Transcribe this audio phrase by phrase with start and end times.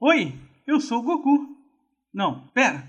[0.00, 0.32] Oi,
[0.64, 1.56] eu sou o Goku.
[2.14, 2.84] Não, pera.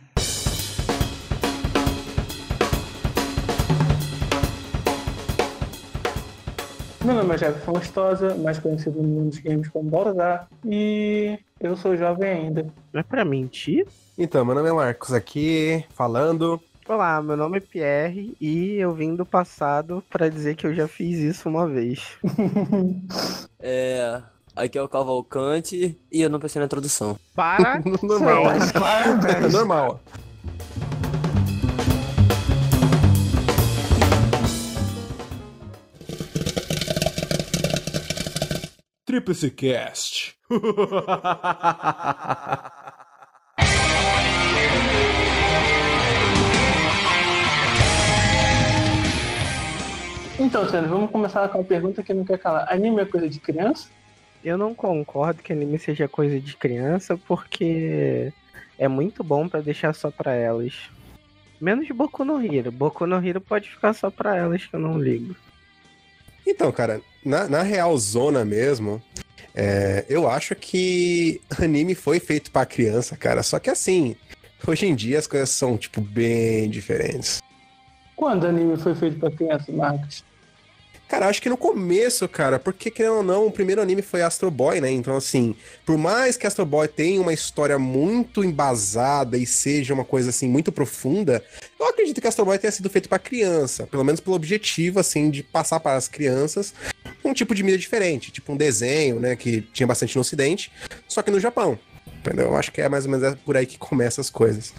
[7.03, 11.75] Meu nome é Jefferson Gostosa, mais conhecido no mundo dos games como Baltazar, e eu
[11.75, 12.71] sou jovem ainda.
[12.93, 13.87] Não é pra mentir?
[14.15, 16.61] Então, meu nome é Marcos aqui, falando.
[16.87, 20.87] Olá, meu nome é Pierre e eu vim do passado pra dizer que eu já
[20.87, 22.19] fiz isso uma vez.
[23.61, 24.21] É.
[24.55, 27.17] Aqui é o Cavalcante e eu não pensei na introdução.
[27.35, 27.81] Para!
[28.01, 28.43] normal.
[28.51, 30.01] É normal.
[39.05, 40.35] Tríplice Cast.
[50.39, 52.71] Então, Sandro, vamos começar com uma pergunta que não quer calar.
[52.71, 53.89] Anime é coisa de criança?
[54.43, 58.31] Eu não concordo que anime seja coisa de criança porque
[58.77, 60.89] é muito bom pra deixar só pra elas.
[61.59, 62.71] Menos Boku no Hero.
[62.71, 65.35] Boku no Hero pode ficar só pra elas que eu não ligo.
[66.47, 69.01] Então, cara, na, na real zona mesmo,
[69.53, 73.43] é, eu acho que anime foi feito pra criança, cara.
[73.43, 74.15] Só que assim,
[74.65, 77.41] hoje em dia as coisas são, tipo, bem diferentes.
[78.15, 80.23] Quando anime foi feito pra criança, Marcos?
[81.09, 84.51] Cara, acho que no começo, cara, porque querendo ou não, o primeiro anime foi Astro
[84.51, 84.91] Boy, né?
[84.91, 90.05] Então, assim, por mais que Astro Boy tenha uma história muito embasada e seja uma
[90.05, 91.43] coisa, assim, muito profunda,
[91.79, 95.31] eu acredito que Astro Boy tenha sido feito pra criança, pelo menos pelo objetivo, assim,
[95.31, 96.75] de passar para as crianças
[97.25, 100.71] um tipo de mídia diferente, tipo um desenho, né, que tinha bastante no Ocidente,
[101.07, 101.77] só que no Japão.
[102.19, 102.47] Entendeu?
[102.47, 104.73] Eu acho que é mais ou menos por aí que começam as coisas.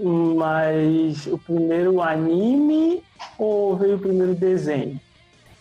[0.00, 3.04] Mas o primeiro anime
[3.38, 5.00] ou veio o primeiro desenho?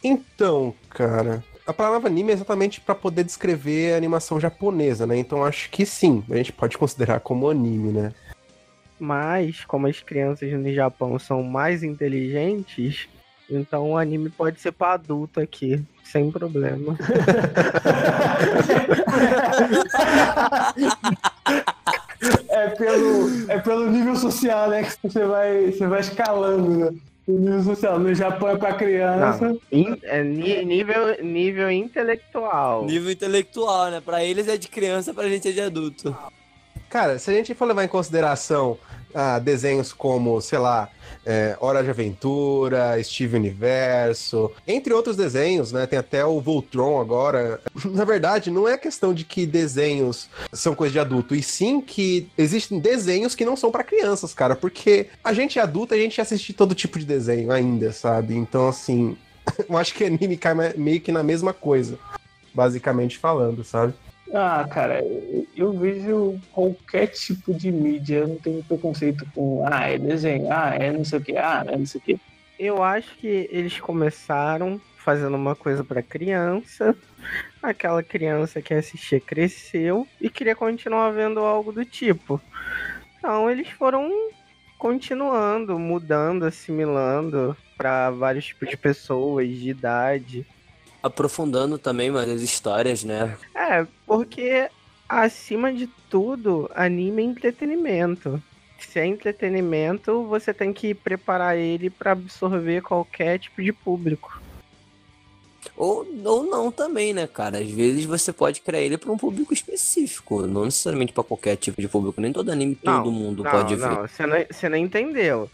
[0.08, 5.18] Então, cara, a palavra anime é exatamente para poder descrever a animação japonesa, né?
[5.18, 8.14] Então acho que sim, a gente pode considerar como anime, né?
[8.98, 13.10] Mas, como as crianças no Japão são mais inteligentes,
[13.50, 16.98] então o anime pode ser pra adulto aqui, sem problema.
[22.50, 24.84] É pelo, é pelo nível social, né?
[24.84, 27.00] Que você vai, você vai escalando, né?
[27.27, 27.99] O nível social.
[27.99, 29.49] No Japão é pra criança.
[29.49, 32.86] Não, in- é nível, nível intelectual.
[32.86, 34.02] Nível intelectual, né?
[34.04, 36.16] Pra eles é de criança, pra gente é de adulto.
[36.89, 38.77] Cara, se a gente for levar em consideração
[39.14, 40.90] ah, desenhos como, sei lá,
[41.26, 45.86] é, Hora de Aventura, Steve Universo, entre outros desenhos, né?
[45.86, 47.60] Tem até o Voltron agora.
[47.86, 52.30] Na verdade, não é questão de que desenhos são coisa de adulto, e sim que
[52.38, 56.20] existem desenhos que não são pra crianças, cara, porque a gente é adulto, a gente
[56.22, 58.36] assiste todo tipo de desenho ainda, sabe?
[58.36, 59.17] Então, assim,
[59.70, 61.98] eu acho que anime cai me- meio que na mesma coisa,
[62.54, 63.94] basicamente falando, sabe?
[64.33, 65.02] Ah, cara,
[65.55, 70.76] eu vejo qualquer tipo de mídia, eu não tenho preconceito com, ah, é desenho, ah,
[70.76, 72.20] é não sei o que, ah, é não sei o que.
[72.60, 76.93] Eu acho que eles começaram fazendo uma coisa pra criança.
[77.64, 82.42] Aquela criança que assistia cresceu e queria continuar vendo algo do tipo.
[83.17, 84.11] Então eles foram
[84.77, 90.45] continuando, mudando, assimilando pra vários tipos de pessoas, de idade.
[91.02, 93.38] Aprofundando também mais as histórias, né?
[93.56, 94.70] É, porque
[95.08, 98.42] acima de tudo, anime é entretenimento.
[98.80, 104.40] Se é entretenimento, você tem que preparar ele pra absorver qualquer tipo de público.
[105.76, 107.60] Ou, ou não também, né, cara?
[107.60, 111.82] Às vezes você pode criar ele pra um público específico, não necessariamente pra qualquer tipo
[111.82, 112.22] de público.
[112.22, 114.08] Nem todo anime todo mundo não, pode não, ver.
[114.08, 115.50] Você não, você não entendeu.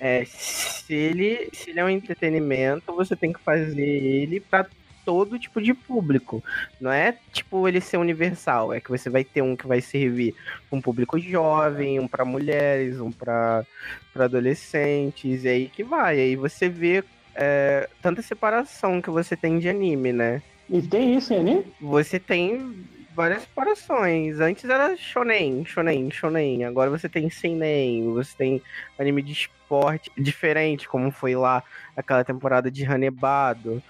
[0.00, 4.66] É, se, ele, se ele é um entretenimento, você tem que fazer ele pra
[5.04, 6.42] todo tipo de público.
[6.80, 10.34] Não é tipo ele ser universal, é que você vai ter um que vai servir
[10.70, 13.64] um público jovem, um pra mulheres, um pra
[14.12, 16.20] pra adolescentes, e aí que vai.
[16.20, 17.02] Aí você vê
[17.34, 20.42] é, tanta separação que você tem de anime, né?
[20.68, 21.64] E tem isso em anime?
[21.80, 24.40] Você tem várias separações.
[24.40, 26.64] Antes era shonen, shonen, shonen.
[26.64, 28.62] Agora você tem seinen, você tem
[28.98, 31.62] anime de esporte diferente, como foi lá
[31.96, 33.82] aquela temporada de Hanebado.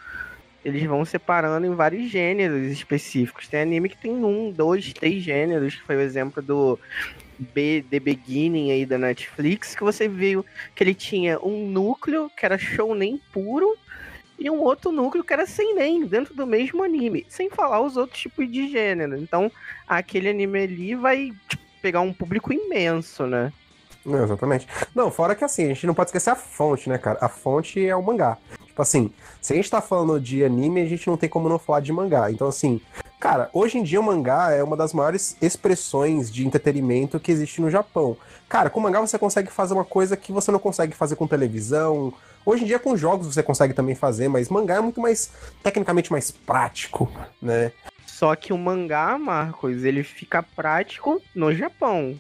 [0.65, 3.49] Eles vão separando em vários gêneros específicos.
[3.49, 6.79] Tem anime que tem um, dois, três gêneros, que foi o exemplo do
[7.39, 10.45] B, The Beginning aí da Netflix, que você viu
[10.75, 13.77] que ele tinha um núcleo que era shounen puro,
[14.39, 18.21] e um outro núcleo que era seinen, dentro do mesmo anime, sem falar os outros
[18.21, 19.17] tipos de gênero.
[19.17, 19.51] Então,
[19.87, 23.53] aquele anime ali vai tipo, pegar um público imenso, né?
[24.05, 24.67] Não, exatamente.
[24.95, 27.19] Não, fora que assim, a gente não pode esquecer a fonte, né, cara?
[27.21, 28.37] A fonte é o mangá.
[28.67, 31.59] Tipo assim, se a gente tá falando de anime, a gente não tem como não
[31.59, 32.31] falar de mangá.
[32.31, 32.81] Então, assim,
[33.23, 37.61] Cara, hoje em dia o mangá é uma das maiores expressões de entretenimento que existe
[37.61, 38.17] no Japão.
[38.49, 42.13] Cara, com mangá você consegue fazer uma coisa que você não consegue fazer com televisão.
[42.45, 45.31] Hoje em dia com jogos você consegue também fazer, mas mangá é muito mais
[45.63, 47.09] tecnicamente mais prático,
[47.41, 47.71] né?
[48.05, 52.19] Só que o mangá, Marcos, ele fica prático no Japão.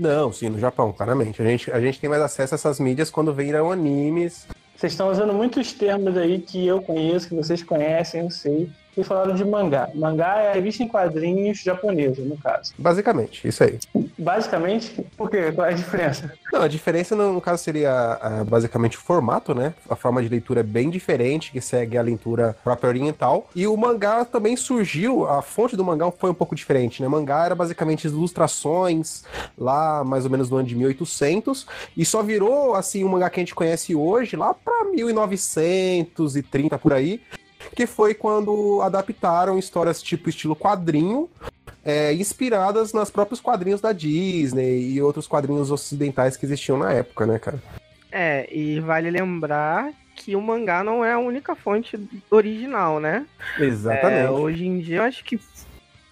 [0.00, 1.42] Não, sim, no Japão, claramente.
[1.42, 4.46] A gente, a gente tem mais acesso a essas mídias quando viram animes.
[4.74, 8.70] Vocês estão usando muitos termos aí que eu conheço, que vocês conhecem, eu sei.
[8.94, 9.88] Vocês falaram de mangá.
[9.94, 12.72] Mangá é a revista em quadrinhos japonesa, no caso.
[12.76, 13.78] Basicamente, isso aí.
[14.18, 15.52] Basicamente, por quê?
[15.52, 16.32] Qual é a diferença?
[16.52, 19.72] Não, a diferença no, caso seria ah, basicamente o formato, né?
[19.88, 23.48] A forma de leitura é bem diferente, que segue a leitura própria oriental.
[23.54, 27.08] E o mangá também surgiu, a fonte do mangá foi um pouco diferente, né?
[27.08, 29.22] Mangá era basicamente ilustrações
[29.56, 31.66] lá mais ou menos no ano de 1800
[31.96, 36.92] e só virou assim o mangá que a gente conhece hoje lá para 1930 por
[36.92, 37.20] aí,
[37.74, 41.28] que foi quando adaptaram histórias tipo estilo quadrinho,
[41.84, 47.26] é, inspiradas nos próprios quadrinhos da Disney e outros quadrinhos ocidentais que existiam na época,
[47.26, 47.62] né, cara?
[48.12, 51.98] É, e vale lembrar que o mangá não é a única fonte
[52.30, 53.24] original, né?
[53.58, 54.26] Exatamente.
[54.26, 55.40] É, hoje em dia eu acho que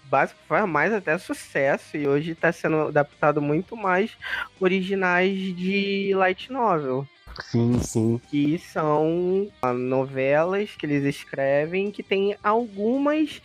[0.09, 4.11] básico faz mais até sucesso e hoje está sendo adaptado muito mais
[4.59, 7.07] originais de light novel.
[7.41, 8.21] Sim, sim.
[8.29, 13.41] Que são ah, novelas que eles escrevem que tem algumas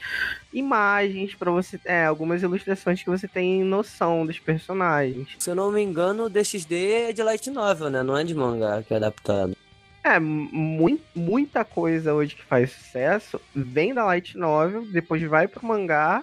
[0.53, 1.81] imagens para você.
[1.85, 5.29] É, algumas ilustrações que você tem noção dos personagens.
[5.39, 6.75] Se eu não me engano, o DXD
[7.09, 8.03] é de light novel, né?
[8.03, 9.57] Não é de mangá que é adaptado.
[10.05, 15.67] É, mu muita coisa hoje que faz sucesso vem da light novel, depois vai pro
[15.67, 16.23] mangá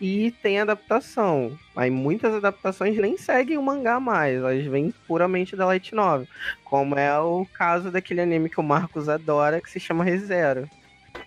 [0.00, 1.58] e tem adaptação.
[1.74, 6.28] Aí muitas adaptações nem seguem o mangá mais, elas vêm puramente da light novel,
[6.62, 10.70] como é o caso daquele anime que o Marcos adora que se chama ReZero.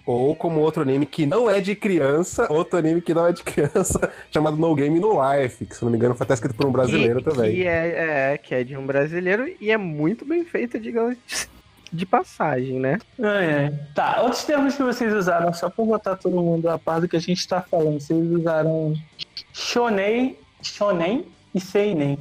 [0.06, 3.44] Ou como outro anime que não é de criança, outro anime que não é de
[3.44, 6.68] criança, chamado No Game No Life, que se não me engano foi até escrito por
[6.68, 7.54] um brasileiro que, também.
[7.54, 11.18] Que é, é, que é de um brasileiro e é muito bem feito, digamos
[11.92, 12.98] de passagem, né?
[13.20, 13.74] É, é.
[13.94, 17.18] Tá, outros termos que vocês usaram, só pra botar todo mundo a par do que
[17.18, 18.00] a gente tá falando.
[18.00, 18.94] Vocês usaram
[19.54, 22.18] shonen, shonen e seinen.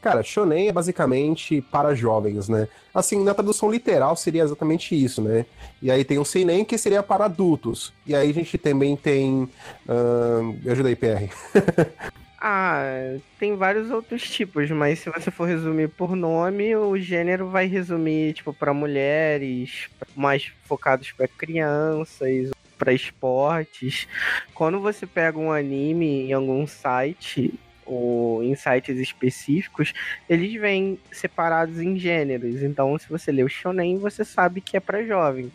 [0.00, 2.68] Cara, shonen é basicamente para jovens, né?
[2.94, 5.44] Assim, na tradução literal seria exatamente isso, né?
[5.82, 7.92] E aí tem o seinen que seria para adultos.
[8.06, 9.48] E aí a gente também tem...
[9.88, 10.56] Uh...
[10.62, 11.28] Me ajuda aí, PR.
[12.40, 17.66] Ah, tem vários outros tipos, mas se você for resumir por nome, o gênero vai
[17.66, 24.06] resumir, tipo, para mulheres, mais focados para crianças, para esportes.
[24.54, 27.52] Quando você pega um anime em algum site
[27.84, 29.92] ou em sites específicos,
[30.28, 32.62] eles vêm separados em gêneros.
[32.62, 35.50] Então, se você lê o shonen, você sabe que é para jovem.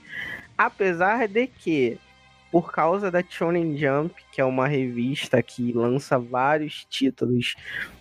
[0.57, 1.97] Apesar de que
[2.53, 7.55] por causa da Shonen Jump, que é uma revista que lança vários títulos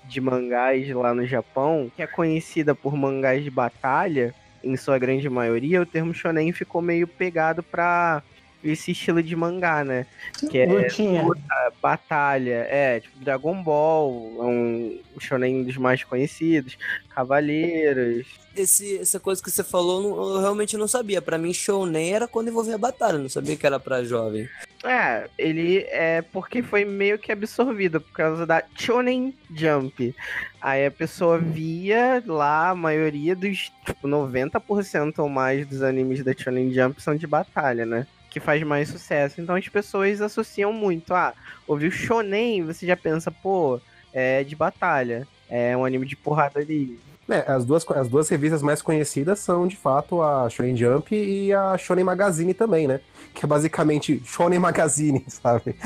[0.05, 5.27] de mangás lá no Japão, que é conhecida por mangás de batalha, em sua grande
[5.31, 8.23] maioria, o termo shonen ficou meio pegado para
[8.63, 10.07] esse estilo de mangá, né?
[10.51, 16.77] Que é luta, batalha, é, tipo Dragon Ball, é um shonen dos mais conhecidos,
[17.15, 18.27] Cavaleiros.
[18.55, 21.23] Esse, essa coisa que você falou, eu realmente não sabia.
[21.23, 24.49] Para mim, shonen era quando envolvia batalha, não sabia que era para jovem.
[24.85, 30.15] É, ele é porque foi meio que absorvido por causa da Shonen Jump.
[30.61, 36.33] Aí a pessoa via lá, a maioria dos, tipo, 90% ou mais dos animes da
[36.37, 38.07] Shonen Jump são de batalha, né?
[38.33, 39.41] Que faz mais sucesso.
[39.41, 41.13] Então as pessoas associam muito.
[41.13, 41.35] Ah,
[41.69, 43.79] ouviu Shonen, você já pensa, pô,
[44.13, 45.29] é de batalha.
[45.49, 46.99] É um anime de porrada ali.
[47.29, 51.53] É, as duas, as duas revistas mais conhecidas são, de fato, a Shonen Jump e
[51.53, 53.01] a Shonen Magazine também, né?
[53.33, 55.77] Que é basicamente Shonen Magazine, sabe?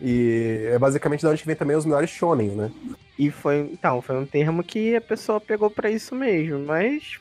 [0.00, 2.70] e é basicamente de onde vem também os melhores Shonen, né?
[3.18, 7.18] E foi, então, foi um termo que a pessoa pegou para isso mesmo, mas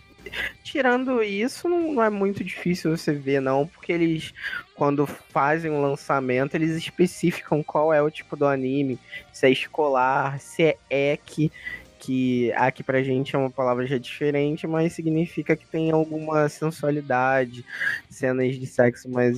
[0.63, 4.33] Tirando isso, não é muito difícil você ver, não, porque eles,
[4.75, 8.99] quando fazem um lançamento, eles especificam qual é o tipo do anime,
[9.33, 11.51] se é escolar, se é EC,
[11.99, 17.63] que aqui pra gente é uma palavra já diferente, mas significa que tem alguma sensualidade,
[18.09, 19.37] cenas de sexo mais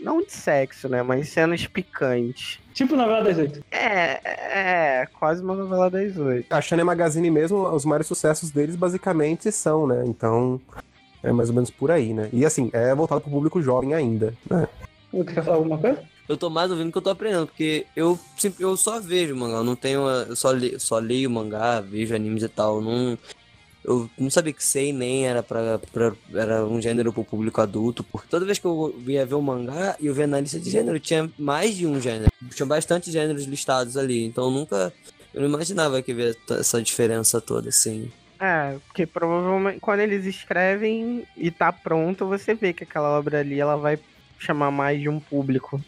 [0.00, 1.02] não de sexo, né?
[1.02, 2.58] Mas cenas picantes.
[2.74, 3.62] Tipo novela das oito.
[3.70, 4.20] É,
[5.02, 6.52] é, quase uma novela das oito.
[6.52, 10.02] A Shane Magazine mesmo, os maiores sucessos deles basicamente são, né?
[10.06, 10.60] Então,
[11.22, 12.28] é mais ou menos por aí, né?
[12.32, 14.66] E assim, é voltado pro público jovem ainda, né?
[15.12, 16.02] Você quer falar alguma coisa?
[16.28, 18.16] Eu tô mais ouvindo que eu tô aprendendo, porque eu,
[18.60, 20.08] eu só vejo mangá, eu não tenho.
[20.08, 22.80] Eu só, le, só leio mangá, vejo animes e tal.
[22.80, 23.18] Não,
[23.84, 28.04] Eu não sabia que sei nem era pra, pra, era um gênero pro público adulto,
[28.04, 30.70] porque toda vez que eu ia ver o mangá e eu via na lista de
[30.70, 32.30] gênero, tinha mais de um gênero.
[32.54, 34.92] Tinha bastante gêneros listados ali, então nunca.
[35.32, 38.10] Eu não imaginava que ver essa diferença toda, assim.
[38.38, 43.60] É, porque provavelmente quando eles escrevem e tá pronto, você vê que aquela obra ali
[43.60, 43.98] ela vai
[44.40, 45.80] chamar mais de um público.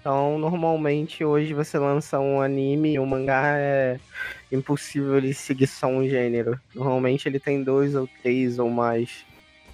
[0.00, 3.98] Então, normalmente hoje você lança um anime um mangá é
[4.50, 6.58] impossível ele seguir só um gênero.
[6.74, 9.26] Normalmente ele tem dois ou três ou mais.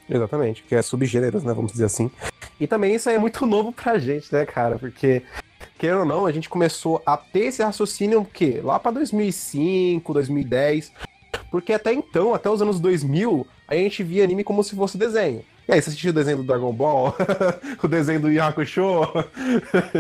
[0.09, 1.53] Exatamente, que é subgêneros, né?
[1.53, 2.11] Vamos dizer assim.
[2.59, 4.79] E também isso aí é muito novo pra gente, né, cara?
[4.79, 5.23] Porque,
[5.79, 8.61] querendo ou não, a gente começou a ter esse raciocínio o quê?
[8.65, 10.93] Lá pra 2005, 2010.
[11.51, 15.45] Porque até então, até os anos 2000, a gente via anime como se fosse desenho.
[15.69, 17.15] E aí, você assistiu o desenho do Dragon Ball?
[17.83, 19.03] o desenho do Yakusho?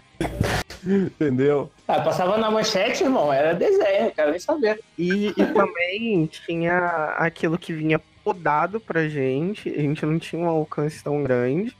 [0.84, 1.70] Entendeu?
[1.86, 4.80] Ah, passava na manchete, irmão, era desenho, quero nem saber.
[4.98, 10.48] E, e também tinha aquilo que vinha podado pra gente, a gente não tinha um
[10.48, 11.76] alcance tão grande.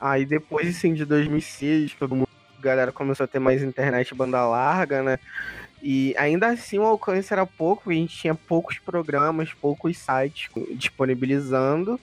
[0.00, 4.46] Aí depois, assim, de 2006, todo mundo, a galera começou a ter mais internet banda
[4.46, 5.18] larga, né?
[5.82, 11.98] E ainda assim o alcance era pouco, a gente tinha poucos programas, poucos sites disponibilizando.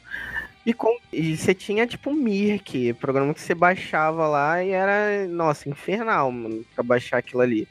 [0.68, 5.70] E, com, e você tinha tipo Mirk, programa que você baixava lá e era, nossa,
[5.70, 7.66] infernal, mano, pra baixar aquilo ali.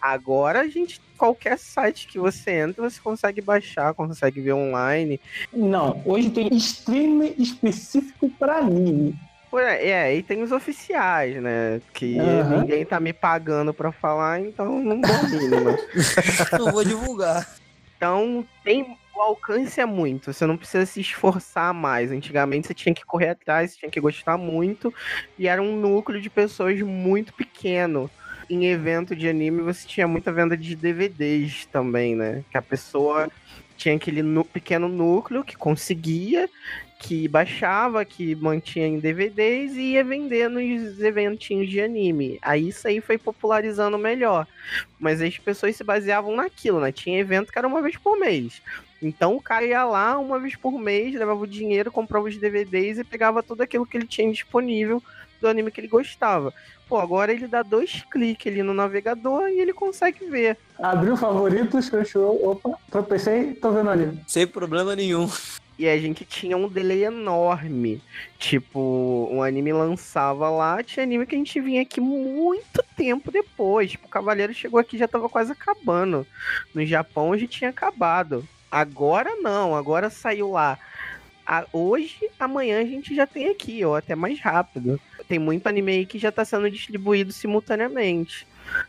[0.00, 5.20] Agora a gente, qualquer site que você entra, você consegue baixar, consegue ver online.
[5.52, 9.14] Não, hoje tem stream específico para anime.
[9.54, 11.82] É, e tem os oficiais, né?
[11.92, 12.60] Que uhum.
[12.60, 15.76] ninguém tá me pagando pra falar, então não domino, né?
[16.58, 17.46] não vou divulgar.
[17.94, 22.12] Então, tem o alcance é muito, você não precisa se esforçar mais.
[22.12, 24.94] Antigamente você tinha que correr atrás, você tinha que gostar muito,
[25.36, 28.08] e era um núcleo de pessoas muito pequeno.
[28.48, 32.44] Em evento de anime você tinha muita venda de DVDs também, né?
[32.50, 33.28] Que a pessoa
[33.76, 36.48] tinha aquele pequeno núcleo que conseguia,
[36.98, 42.38] que baixava, que mantinha em DVDs e ia vender nos eventinhos de anime.
[42.42, 44.46] Aí isso aí foi popularizando melhor.
[44.98, 46.90] Mas as pessoas se baseavam naquilo, né?
[46.90, 48.60] Tinha evento que era uma vez por mês.
[49.00, 52.98] Então o cara ia lá uma vez por mês, levava o dinheiro, comprava os DVDs
[52.98, 55.00] e pegava tudo aquilo que ele tinha disponível
[55.40, 56.52] do anime que ele gostava.
[56.88, 60.56] Pô, agora ele dá dois cliques ali no navegador e ele consegue ver.
[60.78, 64.20] Abriu favoritos, fechou, opa, tropecei, tô vendo anime.
[64.26, 65.28] Sem problema nenhum.
[65.78, 68.02] E a gente tinha um delay enorme.
[68.36, 73.92] Tipo, um anime lançava lá, tinha anime que a gente vinha aqui muito tempo depois.
[73.92, 76.26] Tipo, o Cavaleiro chegou aqui já tava quase acabando.
[76.74, 78.46] No Japão já tinha acabado.
[78.70, 80.78] Agora não, agora saiu lá.
[81.46, 85.00] A, hoje, amanhã a gente já tem aqui, ou até mais rápido.
[85.28, 88.46] Tem muito anime aí que já tá sendo distribuído simultaneamente.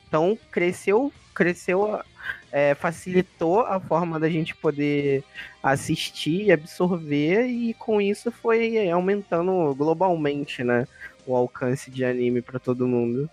[0.07, 2.01] Então cresceu, cresceu,
[2.51, 5.23] é, facilitou a forma da gente poder
[5.61, 10.87] assistir absorver, e com isso foi aumentando globalmente, né?
[11.25, 13.29] O alcance de anime para todo mundo.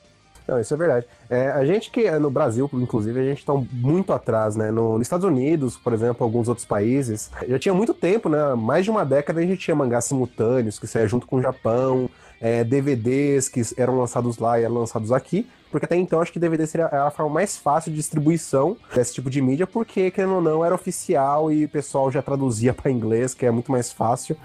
[0.47, 1.07] Não, isso é verdade.
[1.29, 4.71] É, a gente que é no Brasil, inclusive, a gente está muito atrás, né?
[4.71, 8.55] No, nos Estados Unidos, por exemplo, alguns outros países, já tinha muito tempo, né?
[8.55, 12.09] Mais de uma década a gente tinha mangás simultâneos que saia junto com o Japão,
[12.41, 16.39] é, DVDs que eram lançados lá e eram lançados aqui, porque até então acho que
[16.39, 20.41] DVD seria a forma mais fácil de distribuição desse tipo de mídia, porque, querendo ou
[20.41, 24.37] não, era oficial e o pessoal já traduzia para inglês, que é muito mais fácil,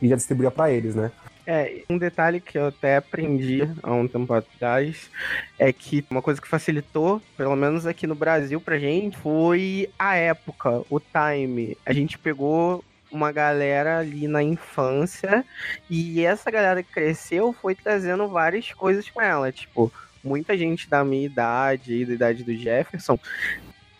[0.00, 1.10] e já distribuía para eles, né?
[1.46, 5.08] É, um detalhe que eu até aprendi há um tempo atrás
[5.56, 10.16] é que uma coisa que facilitou, pelo menos aqui no Brasil pra gente, foi a
[10.16, 11.78] época, o time.
[11.86, 15.44] A gente pegou uma galera ali na infância
[15.88, 19.92] e essa galera que cresceu foi trazendo várias coisas com ela, tipo,
[20.26, 23.18] muita gente da minha idade, da idade do Jefferson,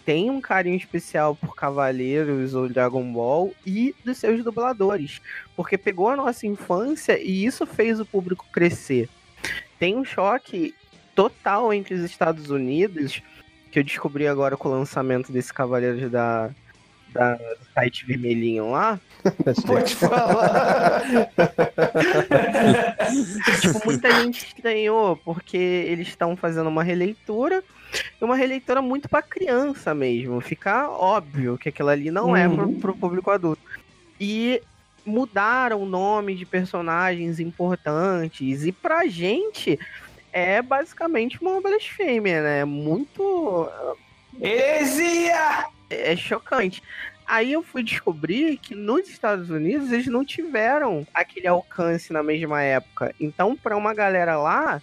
[0.04, 5.20] tem um carinho especial por Cavaleiros ou Dragon Ball e dos seus dubladores,
[5.56, 9.08] porque pegou a nossa infância e isso fez o público crescer.
[9.78, 10.74] Tem um choque
[11.14, 13.22] total entre os Estados Unidos,
[13.72, 16.50] que eu descobri agora com o lançamento desse Cavaleiros da,
[17.16, 19.00] da, do site vermelhinho lá.
[19.66, 21.02] Pode falar.
[23.60, 27.62] tipo, muita gente estranhou, porque eles estão fazendo uma releitura
[28.20, 30.40] e uma releitura muito para criança mesmo.
[30.40, 32.52] Ficar óbvio que aquilo ali não é uhum.
[32.52, 33.62] é pro, pro público adulto.
[34.20, 34.62] E
[35.04, 38.64] mudaram o nome de personagens importantes.
[38.64, 39.78] E pra gente
[40.32, 42.64] é basicamente uma blasfêmia, né?
[42.64, 43.68] Muito.
[44.40, 45.66] Heresia!
[45.90, 46.82] É, chocante.
[47.26, 52.62] Aí eu fui descobrir que nos Estados Unidos eles não tiveram aquele alcance na mesma
[52.62, 53.12] época.
[53.18, 54.80] Então, para uma galera lá,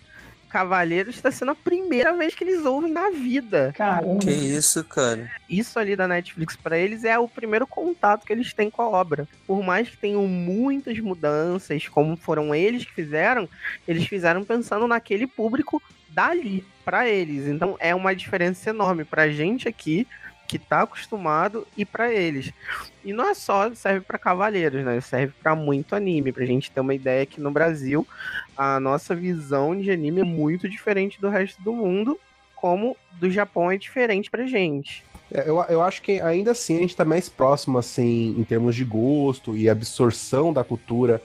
[0.53, 3.73] Cavaleiros está sendo a primeira vez que eles ouvem na vida.
[3.75, 4.19] Caramba.
[4.19, 5.31] Que isso, cara.
[5.49, 8.89] Isso ali da Netflix pra eles é o primeiro contato que eles têm com a
[8.89, 9.27] obra.
[9.47, 13.49] Por mais que tenham muitas mudanças, como foram eles que fizeram,
[13.87, 17.47] eles fizeram pensando naquele público dali pra eles.
[17.47, 20.05] Então é uma diferença enorme pra gente aqui
[20.53, 22.53] que tá acostumado e pra eles.
[23.03, 25.01] E não é só serve pra cavaleiros, né?
[25.01, 28.07] Serve pra muito anime, pra gente ter uma ideia que no Brasil
[28.55, 32.19] a nossa visão de anime é muito diferente do resto do mundo,
[32.55, 35.03] como do Japão é diferente pra gente.
[35.31, 38.75] É, Eu, eu acho que ainda assim a gente tá mais próximo, assim, em termos
[38.75, 41.19] de gosto e absorção da cultura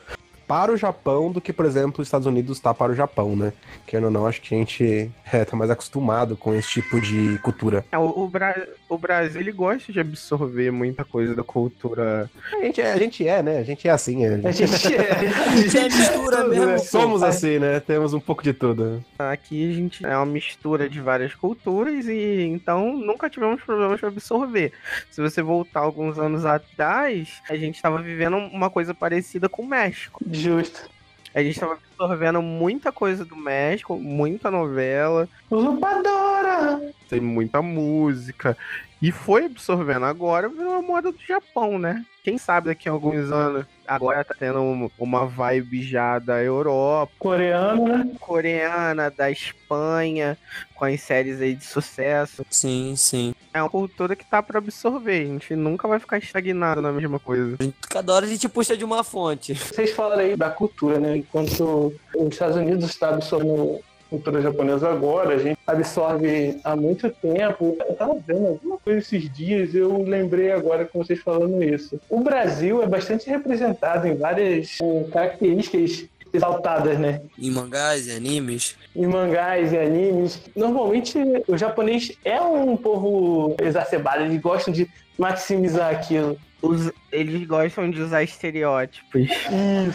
[0.46, 3.52] para o Japão do que, por exemplo, os Estados Unidos tá para o Japão, né?
[3.86, 7.38] Querendo ou não, acho que a gente é, tá mais acostumado com esse tipo de
[7.40, 7.84] cultura.
[7.92, 8.56] É, O, o, Bra-
[8.88, 12.30] o Brasil ele gosta de absorver muita coisa da cultura.
[12.52, 13.58] A gente é, a gente é né?
[13.58, 15.10] A gente é assim, é, A gente é.
[15.12, 16.72] A gente é mistura mesmo.
[16.72, 16.78] pô.
[16.78, 17.80] Somos assim, né?
[17.80, 19.04] Temos um pouco de tudo.
[19.18, 24.08] Aqui a gente é uma mistura de várias culturas e então nunca tivemos problemas para
[24.08, 24.72] absorver.
[25.10, 29.66] Se você voltar alguns anos atrás, a gente estava vivendo uma coisa parecida com o
[29.66, 30.22] México.
[30.30, 30.97] Justo.
[31.38, 36.92] A gente estava absorvendo muita coisa do México, muita novela, Usurpadora!
[37.08, 38.56] tem muita música.
[39.00, 40.04] E foi absorvendo.
[40.04, 42.04] Agora virou a moda do Japão, né?
[42.24, 43.64] Quem sabe daqui a alguns anos.
[43.86, 48.10] Agora tá tendo um- uma vibe já da Europa, Coreano, né?
[48.20, 50.36] coreana, da Espanha,
[50.74, 52.44] com as séries aí de sucesso.
[52.50, 53.34] Sim, sim.
[53.54, 55.22] É uma cultura que tá pra absorver.
[55.22, 57.56] A gente nunca vai ficar estagnado na mesma coisa.
[57.58, 59.54] A gente- Cada hora a gente puxa de uma fonte.
[59.54, 61.16] Vocês falaram aí da cultura, né?
[61.16, 67.76] Enquanto os Estados Unidos está absorvendo cultura japonesa agora, a gente absorve há muito tempo.
[67.86, 72.00] Eu tava vendo alguma coisa esses dias, eu lembrei agora com vocês falando isso.
[72.08, 77.22] O Brasil é bastante representado em várias eh, características exaltadas, né?
[77.38, 78.76] Em mangás e animes.
[78.94, 80.40] em mangás e animes.
[80.54, 84.88] Normalmente o japonês é um povo exacerbado, eles gostam de
[85.18, 86.36] maximizar aquilo.
[86.60, 89.28] Os- eles gostam de usar estereótipos.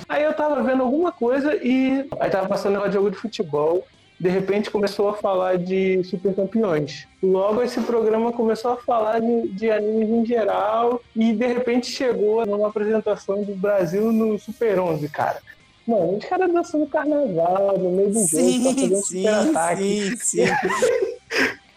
[0.07, 3.85] Aí eu tava vendo alguma coisa e aí tava passando negócio de jogo de futebol.
[4.23, 7.05] De repente começou a falar de super campeões.
[7.21, 12.45] Logo esse programa começou a falar de, de animes em geral e de repente chegou
[12.45, 15.41] numa apresentação do Brasil no Super 11, cara.
[15.85, 19.83] Mano, os caras dançando carnaval no meio do jogo, pra fazer um super ataque.
[19.83, 20.45] sim, sim.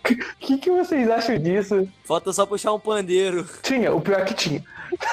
[0.04, 1.88] O que, que vocês acham disso?
[2.04, 3.44] Falta só puxar um pandeiro.
[3.60, 4.62] Tinha, o pior que tinha.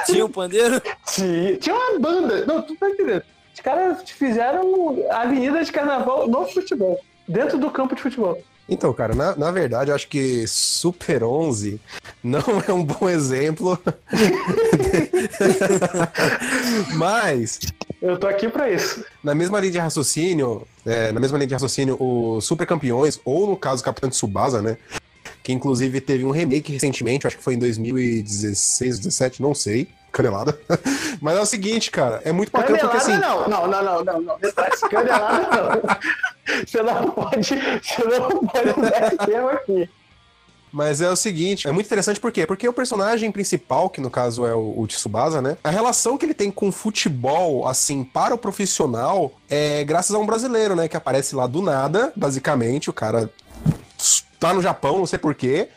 [0.06, 0.80] Tinha um pandeiro?
[1.08, 2.46] Tinha, tinha uma banda.
[2.46, 3.24] Não, tu tá entendendo?
[3.52, 7.00] Os caras fizeram a avenida de carnaval no futebol.
[7.28, 8.42] Dentro do campo de futebol.
[8.68, 11.80] Então, cara, na, na verdade, eu acho que Super 11
[12.24, 13.78] não é um bom exemplo.
[16.96, 17.60] Mas,
[18.02, 19.04] Eu tô aqui pra isso.
[19.24, 23.48] na mesma linha de raciocínio, é, na mesma linha de raciocínio, o Super Campeões, ou
[23.48, 24.78] no caso, Capitão de Subasa, né?
[25.44, 29.90] Que inclusive teve um remake recentemente, acho que foi em 2016, 17, não sei.
[30.12, 30.58] Canelada.
[31.20, 33.18] Mas é o seguinte, cara, é muito bacana porque assim.
[33.18, 34.40] não, não, não, não, não, não.
[34.90, 35.82] Canelada não.
[36.66, 39.90] Você não pode, você não pode usar esse termo aqui.
[40.74, 42.48] Mas é o seguinte, é muito interessante por quê?
[42.48, 45.56] Porque o personagem principal, que no caso é o, o Tsubasa, né?
[45.64, 50.18] A relação que ele tem com o futebol, assim, para o profissional, é graças a
[50.18, 50.88] um brasileiro, né?
[50.88, 53.30] Que aparece lá do nada, basicamente, o cara
[54.44, 55.70] tá no Japão, não sei porquê.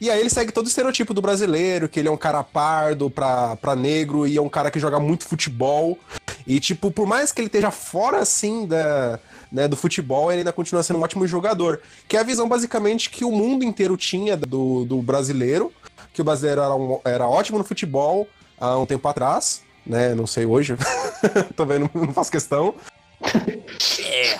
[0.00, 3.10] E aí ele segue todo o estereotipo do brasileiro, que ele é um cara pardo
[3.10, 5.98] pra, pra negro e é um cara que joga muito futebol.
[6.46, 9.18] E, tipo, por mais que ele esteja fora, assim, da,
[9.52, 11.82] né, do futebol, ele ainda continua sendo um ótimo jogador.
[12.08, 15.70] Que é a visão, basicamente, que o mundo inteiro tinha do, do brasileiro,
[16.14, 18.26] que o brasileiro era, um- era ótimo no futebol
[18.58, 20.76] há um tempo atrás, né, não sei hoje,
[21.54, 22.74] também não, não faço questão.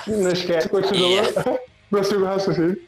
[0.07, 1.23] Não esquece, continua.
[1.91, 2.79] Prossiga o raciocínio.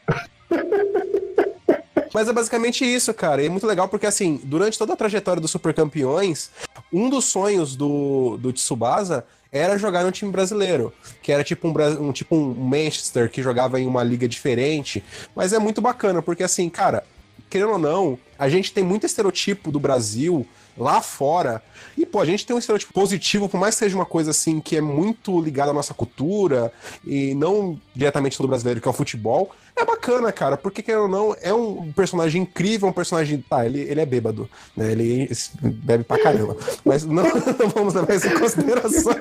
[2.13, 3.41] Mas é basicamente isso, cara.
[3.41, 6.51] E é muito legal porque, assim, durante toda a trajetória dos Super Campeões,
[6.91, 10.93] um dos sonhos do, do Tsubasa era jogar no time brasileiro.
[11.21, 11.73] Que era tipo um,
[12.07, 15.03] um, tipo um Manchester que jogava em uma liga diferente.
[15.35, 17.03] Mas é muito bacana, porque, assim, cara,
[17.49, 20.45] querendo ou não, a gente tem muito estereotipo do Brasil
[20.77, 21.61] lá fora.
[21.97, 24.59] E, pô, a gente tem um estereotipo positivo, por mais que seja uma coisa assim
[24.59, 26.71] que é muito ligada à nossa cultura
[27.05, 29.51] e não diretamente do brasileiro, que é o futebol.
[29.81, 33.43] É bacana, cara, porque querendo ou não, é um personagem incrível, um personagem.
[33.49, 34.91] Tá, ele, ele é bêbado, né?
[34.91, 35.27] Ele
[35.59, 36.55] bebe pra caramba.
[36.85, 39.15] Mas não, não vamos levar isso em consideração.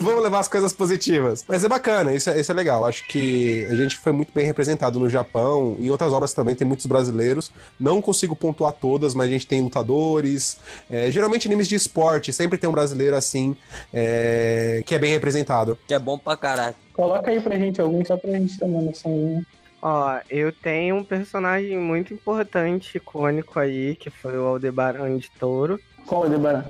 [0.00, 1.44] vamos levar as coisas positivas.
[1.48, 2.84] Mas é bacana, isso é, isso é legal.
[2.84, 5.76] Acho que a gente foi muito bem representado no Japão.
[5.80, 7.50] Em outras obras também tem muitos brasileiros.
[7.80, 10.56] Não consigo pontuar todas, mas a gente tem lutadores.
[10.88, 13.56] É, geralmente animes de esporte, sempre tem um brasileiro assim,
[13.92, 15.76] é, que é bem representado.
[15.88, 16.85] Que é bom pra caralho.
[16.96, 19.14] Coloca aí pra gente alguns só pra gente uma noção.
[19.14, 19.42] né?
[19.82, 25.78] Ó, eu tenho um personagem muito importante, icônico aí, que foi o Aldebaran de Touro.
[26.06, 26.64] Qual é o Debaran?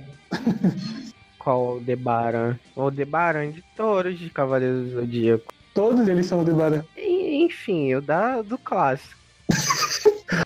[1.39, 2.57] Qual Aldebaran?
[2.75, 5.55] O Aldebaran de Touro de Cavaleiros do Zodíaco.
[5.73, 6.83] Todos eles são o Debaran.
[6.97, 9.15] E, enfim, o da, do clássico.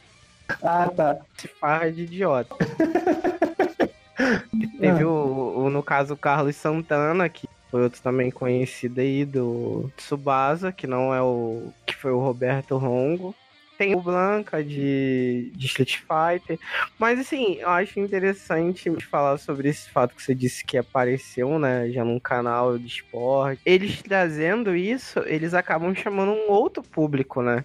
[0.63, 1.17] Ah, tá.
[1.39, 2.55] Se farra de idiota.
[4.79, 9.91] Teve o, o, no caso, o Carlos Santana, que foi outro também conhecido aí do
[9.97, 11.73] Tsubasa, que não é o.
[11.87, 13.35] que foi o Roberto Rongo.
[13.79, 16.59] Tem o Blanca de, de Street Fighter.
[16.99, 21.89] Mas assim, eu acho interessante falar sobre esse fato que você disse que apareceu, né?
[21.89, 23.63] Já num canal de esporte.
[23.65, 27.65] Eles trazendo isso, eles acabam chamando um outro público, né?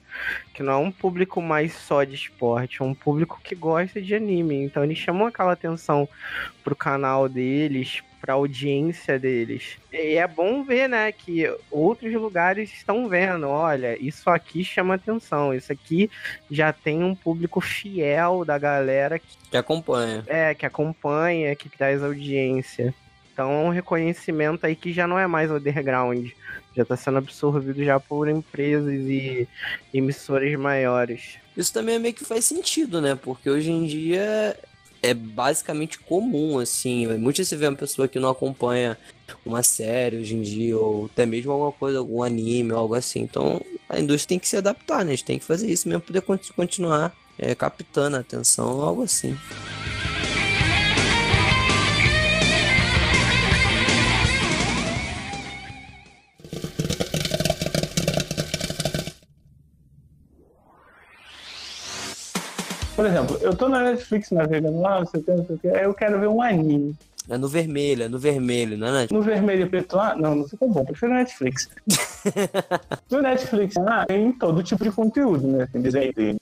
[0.54, 4.15] Que não é um público mais só de esporte, é um público que gosta de
[4.15, 4.63] anime.
[4.63, 6.08] Então eles chamam aquela atenção
[6.63, 9.78] pro canal deles, pra audiência deles.
[9.94, 15.54] E é bom ver, né, que outros lugares estão vendo, olha, isso aqui chama atenção,
[15.54, 16.10] isso aqui
[16.50, 20.24] já tem um público fiel da galera que Que acompanha.
[20.26, 22.94] é, que acompanha, que traz audiência.
[23.32, 26.30] Então é um reconhecimento aí que já não é mais underground.
[26.76, 29.48] Já está sendo absorvido já por empresas e
[29.94, 31.38] emissoras maiores.
[31.56, 33.14] Isso também é meio que faz sentido, né?
[33.22, 34.58] Porque hoje em dia
[35.06, 37.08] é basicamente comum, assim.
[37.18, 38.98] Muitas vezes vê uma pessoa que não acompanha
[39.46, 43.22] uma série hoje em dia, ou até mesmo alguma coisa, algum anime, algo assim.
[43.22, 45.13] Então a indústria tem que se adaptar, né?
[45.13, 49.04] A gente tem que fazer isso mesmo poder con- continuar é, captando a atenção, algo
[49.04, 49.38] assim.
[62.95, 65.60] Por exemplo, eu tô na Netflix navegando lá, não sei o que, não sei o
[65.60, 66.95] que, aí eu quero ver um anime.
[67.27, 68.91] É no vermelho, é no vermelho, não é?
[68.91, 69.12] Nath?
[69.12, 71.69] No vermelho e preto lá, não, não fica bom, prefiro Netflix.
[73.12, 75.67] no Netflix lá tem todo tipo de conteúdo, né?
[75.71, 76.38] Tem desenho, tem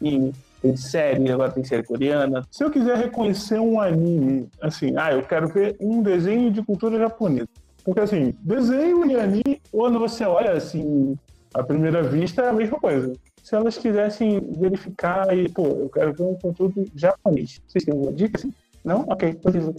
[0.00, 2.46] anime, tem série, agora tem série coreana.
[2.50, 6.98] Se eu quiser reconhecer um anime, assim, ah, eu quero ver um desenho de cultura
[6.98, 7.48] japonesa.
[7.82, 11.16] Porque assim, desenho e anime, quando você olha assim,
[11.54, 13.12] à primeira vista, é a mesma coisa.
[13.44, 17.60] Se elas quisessem verificar e, pô, eu quero ver um conteúdo japonês.
[17.68, 18.50] Vocês têm alguma dica assim?
[18.82, 19.04] Não?
[19.06, 19.74] Ok, continua.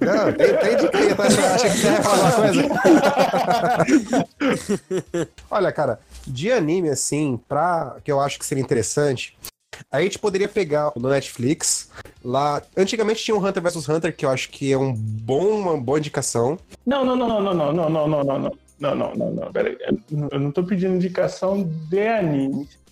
[0.00, 1.14] Não, tem, tem de quê?
[1.14, 1.22] Tá?
[1.54, 2.62] Acha que você vai falar coisa?
[5.48, 9.38] Olha, cara, de anime, assim, pra, que eu acho que seria interessante,
[9.92, 11.92] a gente poderia pegar no Netflix.
[12.24, 15.80] Lá, antigamente tinha um Hunter vs Hunter, que eu acho que é um bom, uma
[15.80, 16.58] boa indicação.
[16.84, 18.58] Não, não, não, não, não, não, não, não, não, não.
[18.80, 19.52] Não, não, não, não.
[19.52, 19.78] Peraí.
[20.32, 22.82] Eu não tô pedindo indicação de animes.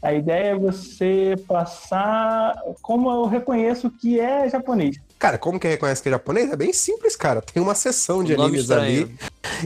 [0.00, 4.96] A ideia é você passar como eu reconheço que é japonês.
[5.18, 6.50] Cara, como que reconhece que é japonês?
[6.50, 7.42] É bem simples, cara.
[7.42, 9.02] Tem uma seção de animes ali.
[9.02, 9.18] estranho.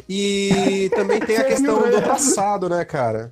[0.09, 2.01] E também tem a questão do né?
[2.01, 3.31] traçado, né, cara?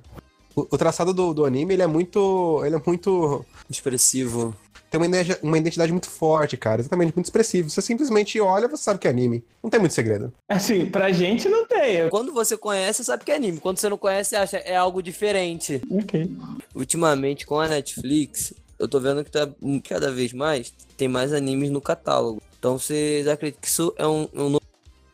[0.55, 2.61] O, o traçado do, do anime, ele é muito.
[2.63, 3.43] Ele é muito.
[3.69, 4.55] Expressivo.
[4.91, 5.07] Tem uma,
[5.41, 6.81] uma identidade muito forte, cara.
[6.81, 7.69] Exatamente, muito expressivo.
[7.69, 9.41] Você simplesmente olha, você sabe que é anime.
[9.63, 10.33] Não tem muito segredo.
[10.49, 12.09] Assim, pra gente não tem.
[12.09, 13.61] Quando você conhece, sabe que é anime.
[13.61, 15.81] Quando você não conhece, acha é algo diferente.
[15.89, 16.29] Ok.
[16.75, 21.31] Ultimamente, com a Netflix, eu tô vendo que tá hum, cada vez mais tem mais
[21.31, 22.41] animes no catálogo.
[22.59, 24.61] Então vocês acreditam que isso é um, um novo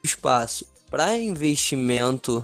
[0.04, 2.44] espaço para investimento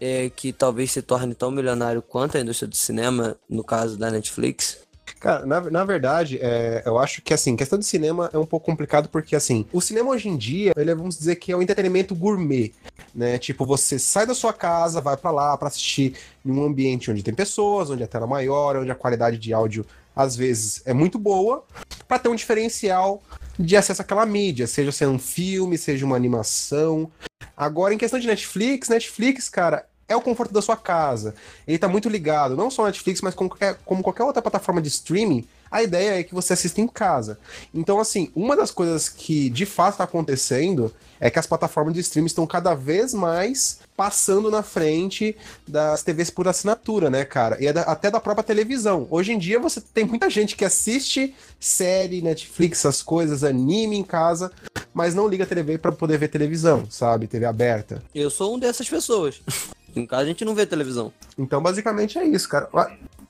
[0.00, 4.10] é, que talvez se torne tão milionário quanto a indústria do cinema, no caso da
[4.10, 4.83] Netflix?
[5.24, 8.66] Cara, na, na verdade, é, eu acho que, assim, questão de cinema é um pouco
[8.66, 11.62] complicado porque, assim, o cinema hoje em dia, ele é, vamos dizer que é um
[11.62, 12.74] entretenimento gourmet,
[13.14, 13.38] né?
[13.38, 16.12] Tipo, você sai da sua casa, vai pra lá pra assistir
[16.44, 19.54] em um ambiente onde tem pessoas, onde a tela é maior, onde a qualidade de
[19.54, 21.64] áudio, às vezes, é muito boa,
[22.06, 23.22] pra ter um diferencial
[23.58, 27.10] de acesso àquela mídia, seja sendo um filme, seja uma animação.
[27.56, 31.34] Agora, em questão de Netflix, Netflix, cara, é o conforto da sua casa.
[31.66, 34.80] Ele tá muito ligado, não só a Netflix, mas como qualquer, como qualquer outra plataforma
[34.80, 37.38] de streaming, a ideia é que você assista em casa.
[37.74, 42.00] Então, assim, uma das coisas que de fato está acontecendo é que as plataformas de
[42.00, 45.36] streaming estão cada vez mais passando na frente
[45.66, 47.56] das TVs por assinatura, né, cara?
[47.60, 49.08] E é até da própria televisão.
[49.10, 54.04] Hoje em dia você tem muita gente que assiste série, Netflix, essas coisas, anime em
[54.04, 54.52] casa,
[54.92, 57.26] mas não liga a TV para poder ver televisão, sabe?
[57.26, 58.02] TV aberta.
[58.14, 59.40] Eu sou um dessas pessoas.
[60.00, 61.12] em casa a gente não vê televisão.
[61.38, 62.68] Então, basicamente é isso, cara.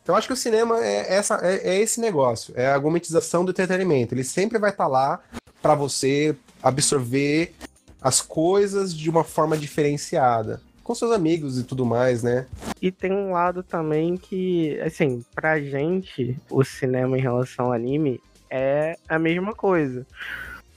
[0.06, 3.50] Eu acho que o cinema é, essa, é, é esse negócio, é a gourmetização do
[3.50, 4.14] entretenimento.
[4.14, 5.20] Ele sempre vai estar lá
[5.62, 7.54] para você absorver
[8.02, 10.60] as coisas de uma forma diferenciada.
[10.82, 12.46] Com seus amigos e tudo mais, né?
[12.82, 18.20] E tem um lado também que, assim, pra gente, o cinema em relação ao anime
[18.50, 20.06] é a mesma coisa.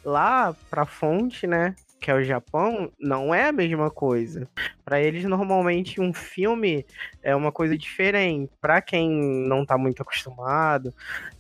[0.06, 1.76] Lá, pra fonte, né?
[2.00, 4.48] Que é o Japão, não é a mesma coisa.
[4.86, 6.86] Para eles, normalmente, um filme
[7.24, 8.52] é uma coisa diferente.
[8.62, 9.10] Para quem
[9.48, 10.94] não tá muito acostumado,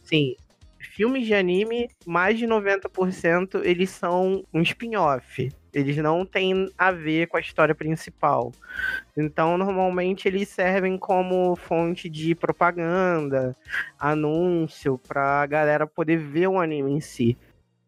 [0.03, 0.35] sim,
[0.79, 5.51] filmes de anime, mais de 90% eles são um spin-off.
[5.71, 8.51] Eles não têm a ver com a história principal.
[9.15, 13.55] Então, normalmente, eles servem como fonte de propaganda,
[13.99, 17.37] anúncio, pra galera poder ver o anime em si.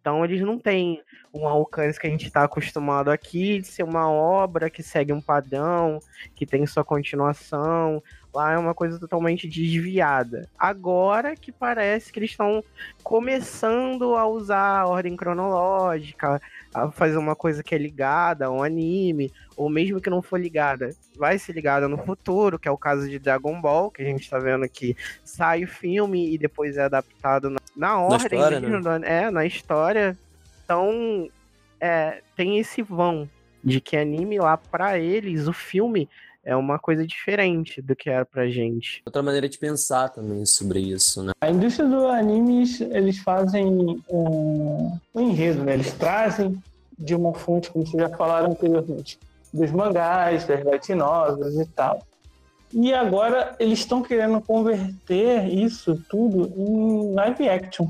[0.09, 4.09] Então, eles não têm um alcance que a gente está acostumado aqui de ser uma
[4.09, 5.99] obra que segue um padrão,
[6.33, 8.01] que tem sua continuação.
[8.33, 10.49] Lá é uma coisa totalmente desviada.
[10.57, 12.63] Agora que parece que eles estão
[13.03, 16.41] começando a usar a ordem cronológica,
[16.73, 20.39] a fazer uma coisa que é ligada a um anime, ou mesmo que não for
[20.39, 24.05] ligada, vai ser ligada no futuro, que é o caso de Dragon Ball, que a
[24.05, 28.59] gente está vendo que sai o filme e depois é adaptado na, na ordem, história,
[28.59, 30.17] mesmo, é, na história.
[30.63, 31.29] Então,
[31.79, 33.29] é, tem esse vão
[33.63, 36.07] de que anime lá para eles, o filme
[36.43, 39.01] é uma coisa diferente do que era pra gente.
[39.05, 41.33] Outra maneira de pensar também sobre isso, né?
[41.41, 45.73] A indústria do animes, eles fazem um, um enredo, né?
[45.73, 46.61] Eles trazem
[46.97, 49.17] de uma fonte, como vocês já falaram anteriormente,
[49.53, 52.05] dos mangás, das light novels e tal.
[52.71, 57.87] E agora eles estão querendo converter isso tudo em live action.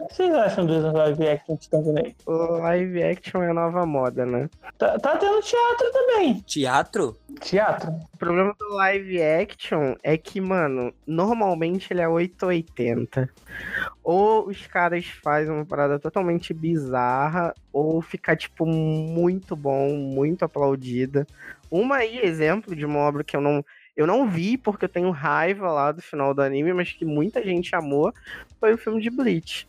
[0.00, 2.16] O que vocês acham dos live action que estão vindo aí?
[2.24, 4.48] O live action é a nova moda, né?
[4.78, 6.40] Tá, tá tendo teatro também.
[6.40, 7.18] Teatro?
[7.38, 7.90] Teatro.
[8.14, 13.28] O problema do live action é que, mano, normalmente ele é 880.
[14.02, 21.26] Ou os caras fazem uma parada totalmente bizarra, ou fica, tipo, muito bom, muito aplaudida.
[21.70, 23.62] Uma aí, exemplo de uma obra que eu não.
[23.94, 27.44] Eu não vi porque eu tenho raiva lá do final do anime, mas que muita
[27.44, 28.14] gente amou,
[28.58, 29.68] foi o filme de Bleach.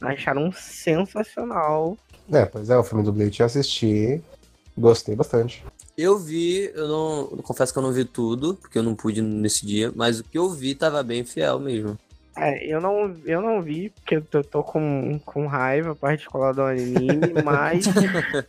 [0.00, 1.96] Acharam sensacional.
[2.32, 4.22] É, pois é, o filme do Bleach eu assisti.
[4.76, 5.64] Gostei bastante.
[5.96, 7.20] Eu vi, eu não.
[7.36, 10.24] Eu confesso que eu não vi tudo, porque eu não pude nesse dia, mas o
[10.24, 11.96] que eu vi tava bem fiel mesmo.
[12.36, 16.62] É, eu não, eu não vi, porque eu tô, tô com, com raiva particular do
[16.62, 17.84] anime, mas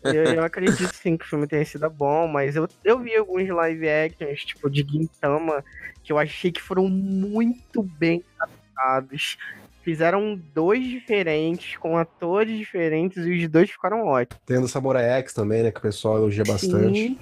[0.03, 3.47] eu, eu acredito sim que o filme tenha sido bom, mas eu, eu vi alguns
[3.47, 5.63] live actions, tipo de Gintama,
[6.03, 9.37] que eu achei que foram muito bem adaptados.
[9.85, 14.41] Fizeram dois diferentes, com atores diferentes, e os dois ficaram ótimos.
[14.43, 15.71] Tendo Samurai X também, né?
[15.71, 17.19] Que o pessoal elogia bastante.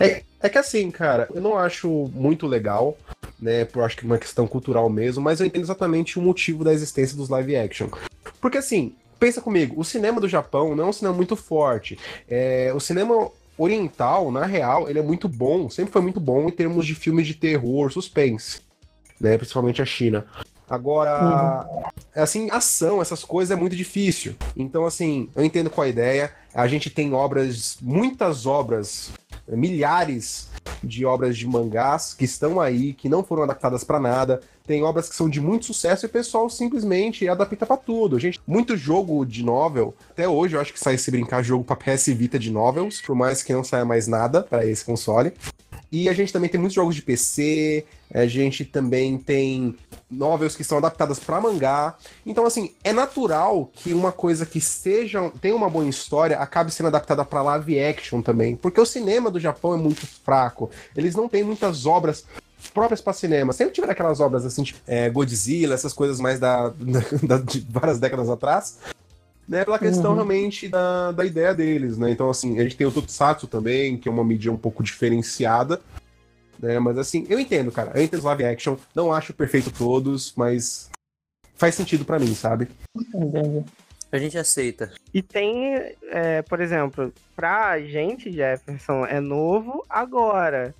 [0.00, 2.98] É, é que assim, cara, eu não acho muito legal,
[3.40, 3.64] né?
[3.64, 6.72] Por acho que é uma questão cultural mesmo, mas eu entendo exatamente o motivo da
[6.72, 7.86] existência dos live action.
[8.40, 11.96] Porque assim, pensa comigo, o cinema do Japão não é um cinema muito forte.
[12.28, 16.50] É, o cinema oriental, na real, ele é muito bom, sempre foi muito bom em
[16.50, 18.62] termos de filmes de terror, suspense,
[19.20, 19.38] né?
[19.38, 20.26] Principalmente a China.
[20.68, 21.66] Agora,
[22.14, 24.34] assim, ação, essas coisas é muito difícil.
[24.56, 26.32] Então, assim, eu entendo qual a ideia.
[26.54, 29.10] A gente tem obras, muitas obras,
[29.48, 30.48] milhares
[30.82, 34.40] de obras de mangás que estão aí, que não foram adaptadas pra nada.
[34.66, 38.18] Tem obras que são de muito sucesso e o pessoal simplesmente adapta pra tudo.
[38.18, 41.76] Gente, muito jogo de novel, até hoje eu acho que sai se brincar jogo pra
[41.76, 45.32] PS Vita de novels, por mais que não saia mais nada pra esse console.
[45.92, 49.76] E a gente também tem muitos jogos de PC, a gente também tem
[50.10, 51.94] novels que são adaptadas para mangá.
[52.24, 56.86] Então, assim, é natural que uma coisa que seja tem uma boa história acabe sendo
[56.86, 60.70] adaptada para live action também, porque o cinema do Japão é muito fraco.
[60.96, 62.24] Eles não têm muitas obras
[62.72, 63.52] próprias para cinema.
[63.52, 66.68] Sempre tiveram aquelas obras assim, tipo, é, Godzilla, essas coisas mais da,
[67.22, 68.78] da- de várias décadas atrás.
[69.48, 72.10] Né, pela questão realmente da, da ideia deles, né?
[72.10, 75.80] Então, assim, a gente tem o Tokusatsu também, que é uma mídia um pouco diferenciada.
[76.62, 76.78] Né?
[76.78, 77.90] Mas assim, eu entendo, cara.
[77.94, 78.76] Eu entendo os live action.
[78.94, 80.88] Não acho perfeito todos, mas
[81.56, 82.68] faz sentido pra mim, sabe?
[82.96, 83.64] Entendi.
[84.12, 84.92] A gente aceita.
[85.12, 90.74] E tem, é, por exemplo, pra gente, Jefferson, é novo agora.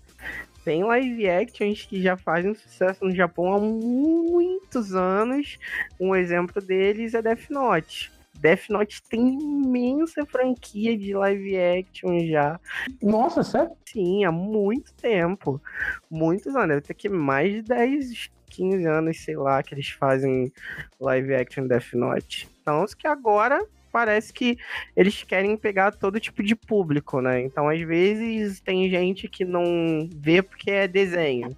[0.64, 5.58] Tem live actions que já fazem sucesso no Japão há muitos anos.
[5.98, 8.11] Um exemplo deles é Death Note.
[8.42, 12.58] Death Note tem imensa franquia de live action já.
[13.00, 13.70] Nossa, sério?
[13.86, 15.62] Sim, há muito tempo.
[16.10, 16.68] Muitos anos.
[16.68, 20.52] Deve ter que mais de 10, 15 anos, sei lá, que eles fazem
[21.00, 22.50] live action Death Note.
[22.60, 24.56] Então, que agora parece que
[24.96, 27.42] eles querem pegar todo tipo de público, né?
[27.42, 31.56] Então, às vezes, tem gente que não vê porque é desenho.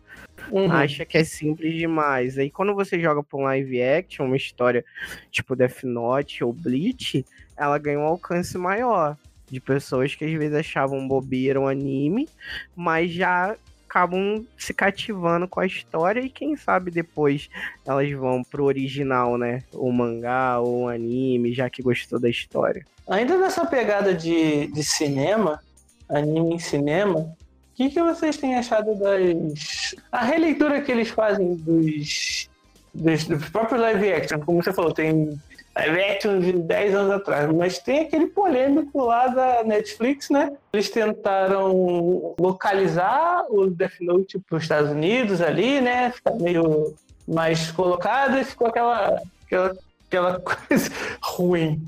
[0.51, 0.71] Uhum.
[0.71, 2.37] Acha que é simples demais.
[2.37, 4.85] Aí, quando você joga pra um live action, uma história
[5.31, 7.25] tipo Death Note ou Bleach,
[7.57, 9.17] ela ganha um alcance maior.
[9.47, 12.27] De pessoas que às vezes achavam bobeira um anime,
[12.75, 13.57] mas já
[13.95, 17.49] acabam se cativando com a história e quem sabe depois
[17.87, 19.63] elas vão pro original, né?
[19.73, 22.85] O mangá ou anime, já que gostou da história.
[23.09, 25.63] Ainda nessa pegada de, de cinema,
[26.09, 27.37] anime em cinema, o
[27.77, 29.95] que, que vocês têm achado das.
[30.11, 32.49] A releitura que eles fazem dos,
[32.93, 34.41] dos, dos próprios live action?
[34.41, 35.41] Como você falou, tem
[35.77, 40.53] live action de 10 anos atrás, mas tem aquele polêmico lá da Netflix, né?
[40.73, 46.13] Eles tentaram localizar o Death Note para os Estados Unidos ali, né?
[46.13, 46.95] Ficar meio
[47.27, 50.91] mais colocado e ficou aquela, aquela, aquela coisa
[51.23, 51.83] ruim.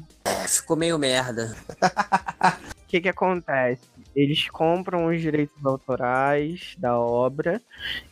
[0.47, 1.57] Ficou meio merda.
[2.87, 3.81] O que que acontece?
[4.17, 7.61] Eles compram os direitos autorais da obra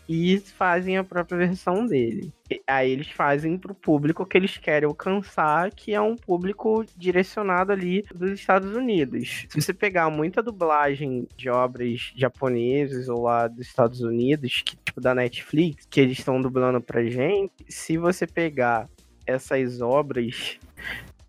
[0.06, 2.30] e fazem a própria versão dele.
[2.66, 7.72] Aí eles fazem para o público que eles querem alcançar, que é um público direcionado
[7.72, 9.46] ali dos Estados Unidos.
[9.48, 15.00] Se você pegar muita dublagem de obras japonesas ou lá dos Estados Unidos, que tipo
[15.00, 18.90] da Netflix, que eles estão dublando pra gente, se você pegar
[19.26, 20.58] essas obras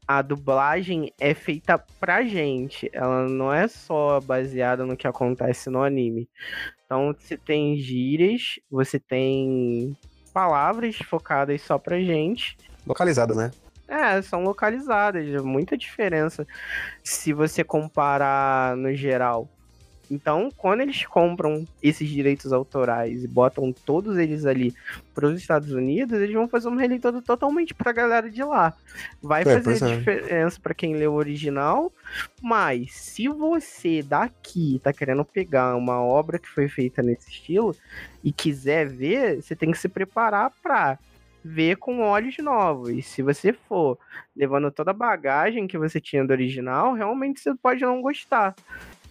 [0.07, 2.89] a dublagem é feita pra gente.
[2.93, 6.29] Ela não é só baseada no que acontece no anime.
[6.85, 9.97] Então você tem gírias, você tem
[10.33, 12.57] palavras focadas só pra gente.
[12.85, 13.51] Localizado, né?
[13.87, 16.45] É, são localizadas, muita diferença
[17.03, 19.49] se você comparar no geral.
[20.09, 24.73] Então, quando eles compram esses direitos autorais e botam todos eles ali
[25.13, 28.73] para os Estados Unidos, eles vão fazer uma releitura totalmente para a galera de lá.
[29.21, 29.97] Vai É, fazer é.
[29.97, 31.91] diferença para quem lê o original,
[32.41, 37.75] mas se você daqui tá querendo pegar uma obra que foi feita nesse estilo
[38.23, 40.97] e quiser ver, você tem que se preparar para
[41.47, 42.89] ver com olhos novos.
[42.89, 43.99] E se você for
[44.35, 48.55] levando toda a bagagem que você tinha do original, realmente você pode não gostar.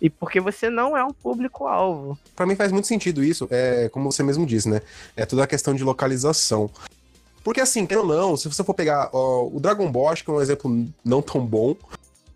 [0.01, 2.19] E porque você não é um público-alvo.
[2.35, 4.83] Pra mim faz muito sentido isso, é como você mesmo disse, né?
[5.17, 6.71] É toda a questão de localização.
[7.43, 10.31] Porque assim, querendo ou não, se você for pegar ó, o Dragon Ball, acho que
[10.31, 11.77] é um exemplo não tão bom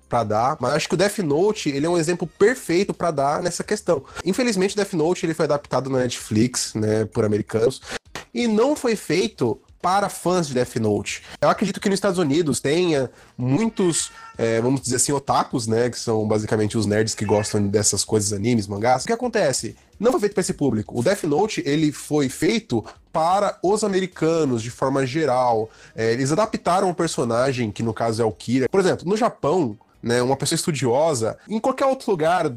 [0.09, 3.43] pra dar, mas acho que o Death Note, ele é um exemplo perfeito pra dar
[3.43, 4.03] nessa questão.
[4.25, 7.83] Infelizmente, o Death Note ele foi adaptado na Netflix, né, por americanos,
[8.33, 11.23] e não foi feito para fãs de Death Note.
[11.41, 15.89] Eu acredito que nos Estados Unidos tenha muitos, é, vamos dizer assim, otakus, né?
[15.89, 19.05] Que são basicamente os nerds que gostam dessas coisas, animes, mangás.
[19.05, 19.77] O que acontece?
[19.99, 20.99] Não foi feito para esse público.
[20.99, 25.71] O Death Note, ele foi feito para os americanos, de forma geral.
[25.95, 28.69] É, eles adaptaram o personagem, que no caso é o Kira.
[28.69, 32.53] Por exemplo, no Japão, né, uma pessoa estudiosa, em qualquer outro lugar,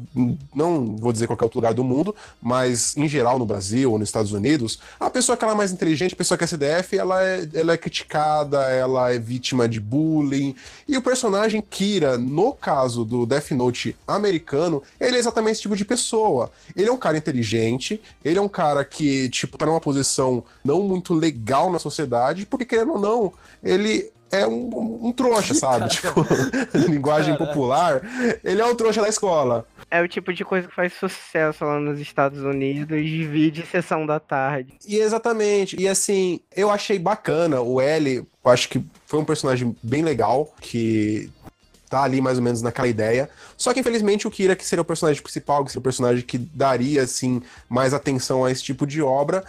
[0.54, 4.08] não vou dizer qualquer outro lugar do mundo, mas em geral no Brasil ou nos
[4.08, 7.22] Estados Unidos, a pessoa que ela é mais inteligente, a pessoa que é CDF, ela
[7.22, 10.54] é, ela é criticada, ela é vítima de bullying.
[10.86, 15.76] E o personagem Kira, no caso do Death Note americano, ele é exatamente esse tipo
[15.76, 16.50] de pessoa.
[16.76, 20.82] Ele é um cara inteligente, ele é um cara que, tipo, tá numa posição não
[20.82, 25.88] muito legal na sociedade, porque querendo ou não, ele é um, um trouxa, sabe?
[25.92, 26.26] tipo,
[26.88, 28.00] linguagem popular.
[28.42, 29.66] Ele é o trouxa da escola.
[29.90, 34.18] É o tipo de coisa que faz sucesso lá nos Estados Unidos, vídeo sessão da
[34.18, 34.72] tarde.
[34.88, 35.78] E exatamente.
[35.78, 37.60] E assim, eu achei bacana.
[37.60, 41.30] O L, eu acho que foi um personagem bem legal, que
[41.90, 43.28] tá ali mais ou menos naquela ideia.
[43.54, 46.38] Só que infelizmente o Kira, que seria o personagem principal, que seria o personagem que
[46.38, 49.44] daria assim mais atenção a esse tipo de obra,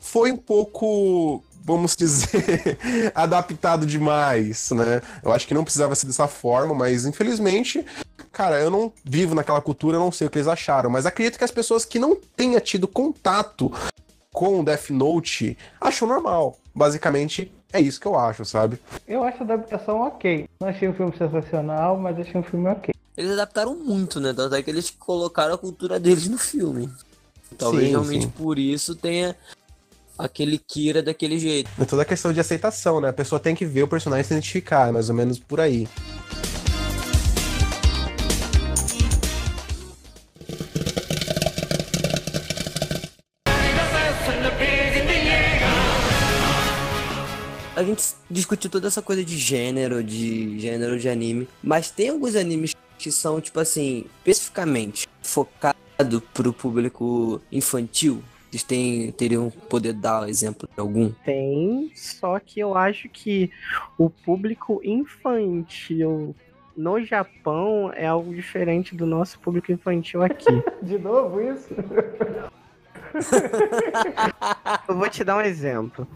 [0.00, 2.78] foi um pouco vamos dizer,
[3.14, 5.00] adaptado demais, né?
[5.22, 7.84] Eu acho que não precisava ser dessa forma, mas infelizmente,
[8.30, 11.38] cara, eu não vivo naquela cultura, eu não sei o que eles acharam, mas acredito
[11.38, 13.72] que as pessoas que não tenham tido contato
[14.32, 16.56] com o Death Note acham normal.
[16.74, 18.78] Basicamente, é isso que eu acho, sabe?
[19.06, 20.48] Eu acho a adaptação ok.
[20.60, 22.94] Não achei um filme sensacional, mas achei um filme ok.
[23.16, 24.32] Eles adaptaram muito, né?
[24.32, 26.88] Tanto é que eles colocaram a cultura deles no filme.
[27.58, 28.30] Talvez Sim, realmente sim.
[28.30, 29.36] por isso tenha
[30.18, 31.70] aquele Kira daquele jeito.
[31.80, 33.08] É toda a questão de aceitação, né?
[33.08, 35.60] A pessoa tem que ver o personagem e se identificar, é mais ou menos por
[35.60, 35.88] aí.
[47.74, 52.36] A gente discutiu toda essa coisa de gênero, de gênero de anime, mas tem alguns
[52.36, 58.22] animes que são, tipo assim, especificamente focado pro público infantil.
[58.52, 61.10] Vocês têm, teriam poder dar exemplo de algum?
[61.24, 63.50] Tem, só que eu acho que
[63.96, 66.36] o público infantil
[66.76, 70.52] no Japão é algo diferente do nosso público infantil aqui.
[70.82, 71.74] De novo isso?
[74.86, 76.06] Eu vou te dar um exemplo.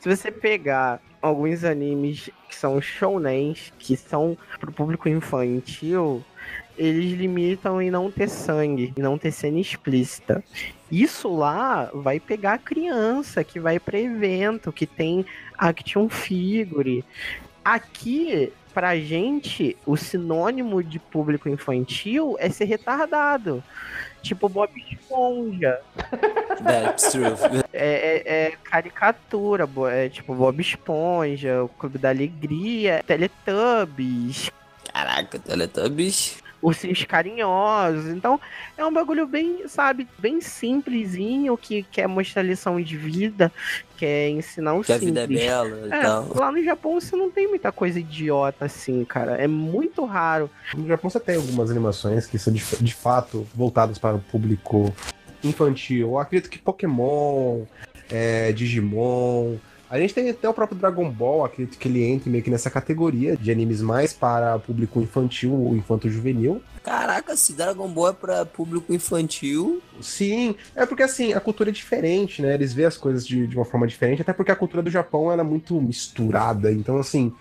[0.00, 6.24] Se você pegar alguns animes que são shounens, que são pro público infantil,
[6.76, 10.42] eles limitam em não ter sangue, em não ter cena explícita.
[10.90, 15.24] Isso lá vai pegar a criança que vai para evento, que tem
[15.58, 17.04] action figure.
[17.64, 23.62] Aqui, pra gente, o sinônimo de público infantil é ser retardado.
[24.22, 25.80] Tipo Bob Esponja.
[26.64, 27.24] That's true.
[27.72, 34.50] É, é- é caricatura, é tipo Bob Esponja, o Clube da Alegria, Teletubbies,
[34.92, 36.42] Caraca, Teletubbies.
[36.64, 38.06] Ursinhos carinhosos.
[38.06, 38.40] Então,
[38.76, 43.52] é um bagulho bem, sabe, bem simplesinho, que quer mostrar lição de vida,
[43.98, 45.40] quer ensinar o Que a vida é simples.
[45.44, 46.28] bela e É, tal.
[46.34, 49.32] lá no Japão você não tem muita coisa idiota assim, cara.
[49.36, 50.50] É muito raro.
[50.74, 54.94] No Japão você tem algumas animações que são de, de fato voltadas para o público
[55.42, 56.08] infantil.
[56.12, 57.64] Eu acredito que Pokémon,
[58.10, 59.56] é, Digimon.
[59.94, 62.68] A gente tem até o próprio Dragon Ball, acredito que ele entre meio que nessa
[62.68, 66.60] categoria de animes mais para público infantil ou infanto-juvenil.
[66.82, 71.72] Caraca, se Dragon Ball é pra público infantil, Sim, é porque assim, a cultura é
[71.72, 72.54] diferente, né?
[72.54, 75.30] Eles veem as coisas de, de uma forma diferente, até porque a cultura do Japão
[75.30, 76.72] ela é muito misturada.
[76.72, 77.32] Então, assim,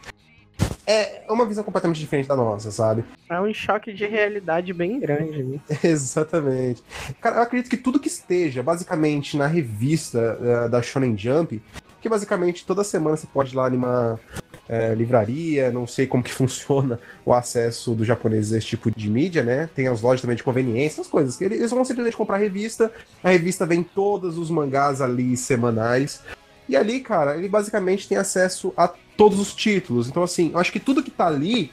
[0.86, 3.04] é uma visão completamente diferente da nossa, sabe?
[3.30, 5.42] É um choque de realidade bem grande.
[5.42, 5.60] né?
[5.84, 6.84] Exatamente.
[7.22, 11.62] Cara, eu acredito que tudo que esteja basicamente na revista eh, da Shonen Jump,
[12.04, 14.20] que basicamente toda semana você pode ir lá numa
[14.68, 19.10] eh, livraria, não sei como que funciona o acesso dos japoneses a esse tipo de
[19.10, 19.70] mídia, né?
[19.74, 21.40] Tem as lojas também de conveniência, essas coisas.
[21.40, 22.92] Eles vão simplesmente comprar a revista,
[23.24, 26.22] a revista vem todos os mangás ali semanais.
[26.68, 30.10] E ali, cara, ele basicamente tem acesso a todos os títulos.
[30.10, 31.72] Então, assim, eu acho que tudo que tá ali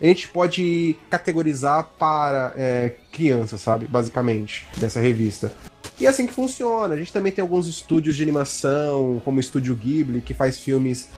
[0.00, 3.86] a gente pode categorizar para é, crianças, sabe?
[3.86, 5.52] Basicamente, dessa revista.
[5.98, 6.94] E é assim que funciona.
[6.94, 11.08] A gente também tem alguns estúdios de animação, como o Estúdio Ghibli, que faz filmes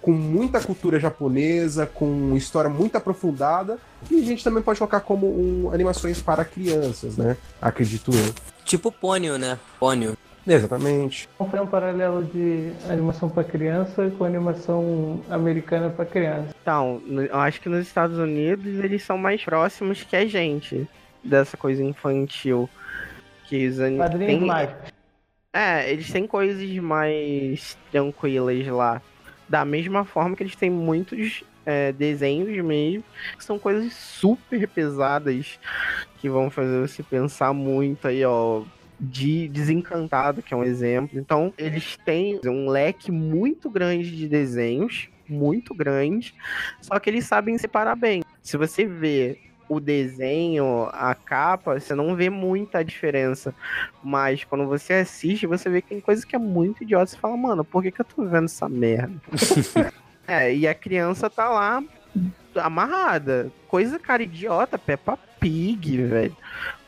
[0.00, 3.78] com muita cultura japonesa, com história muito aprofundada.
[4.10, 7.36] E a gente também pode colocar como um, animações para crianças, né?
[7.60, 8.34] Acredito eu.
[8.64, 9.58] tipo Ponyo, né?
[9.78, 10.16] Ponyo.
[10.46, 11.28] Exatamente.
[11.38, 16.48] Vamos fazer um paralelo de animação para criança com animação americana para criança.
[16.62, 20.88] Então, eu acho que nos Estados Unidos eles são mais próximos que a gente
[21.22, 22.68] dessa coisa infantil.
[23.50, 24.92] Que os ani- Padrinhos tem- mágicos.
[25.52, 29.02] É, eles têm coisas mais tranquilas lá.
[29.48, 33.02] Da mesma forma que eles têm muitos é, desenhos mesmo,
[33.36, 35.58] que são coisas super pesadas,
[36.18, 38.62] que vão fazer você pensar muito aí, ó.
[39.02, 41.18] De Desencantado, que é um exemplo.
[41.18, 46.34] Então, eles têm um leque muito grande de desenhos, muito grande,
[46.82, 48.22] só que eles sabem separar bem.
[48.42, 49.38] Se você vê
[49.70, 53.54] o desenho, a capa, você não vê muita diferença.
[54.02, 57.06] Mas quando você assiste, você vê que tem coisa que é muito idiota.
[57.06, 59.14] Você fala, mano, por que, que eu tô vendo essa merda?
[60.26, 61.84] é, e a criança tá lá
[62.56, 63.50] amarrada.
[63.68, 66.36] Coisa, cara, idiota, Peppa Pig, velho.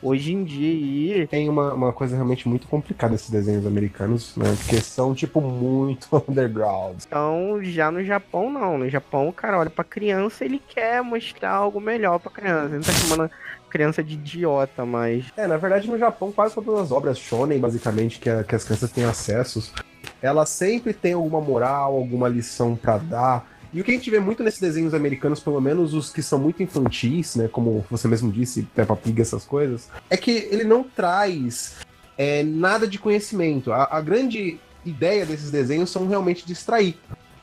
[0.01, 1.27] Hoje em dia.
[1.27, 4.53] Tem uma, uma coisa realmente muito complicada esses desenhos americanos, né?
[4.59, 6.97] Porque são, tipo, muito underground.
[7.07, 8.77] Então, já no Japão, não.
[8.77, 12.65] No Japão, o cara olha pra criança ele quer mostrar algo melhor pra criança.
[12.67, 13.31] Ele não tá chamando
[13.69, 15.25] criança de idiota, mas.
[15.37, 18.63] É, na verdade, no Japão, quase todas as obras shonen, basicamente, que, a- que as
[18.63, 19.73] crianças têm acesso,
[20.21, 23.52] elas sempre têm alguma moral, alguma lição pra dar.
[23.73, 26.37] E o que a gente vê muito nesses desenhos americanos, pelo menos os que são
[26.37, 30.83] muito infantis, né, como você mesmo disse, Peppa Pig, essas coisas, é que ele não
[30.83, 31.75] traz
[32.15, 33.71] é, nada de conhecimento.
[33.71, 36.95] A, a grande ideia desses desenhos são realmente distrair.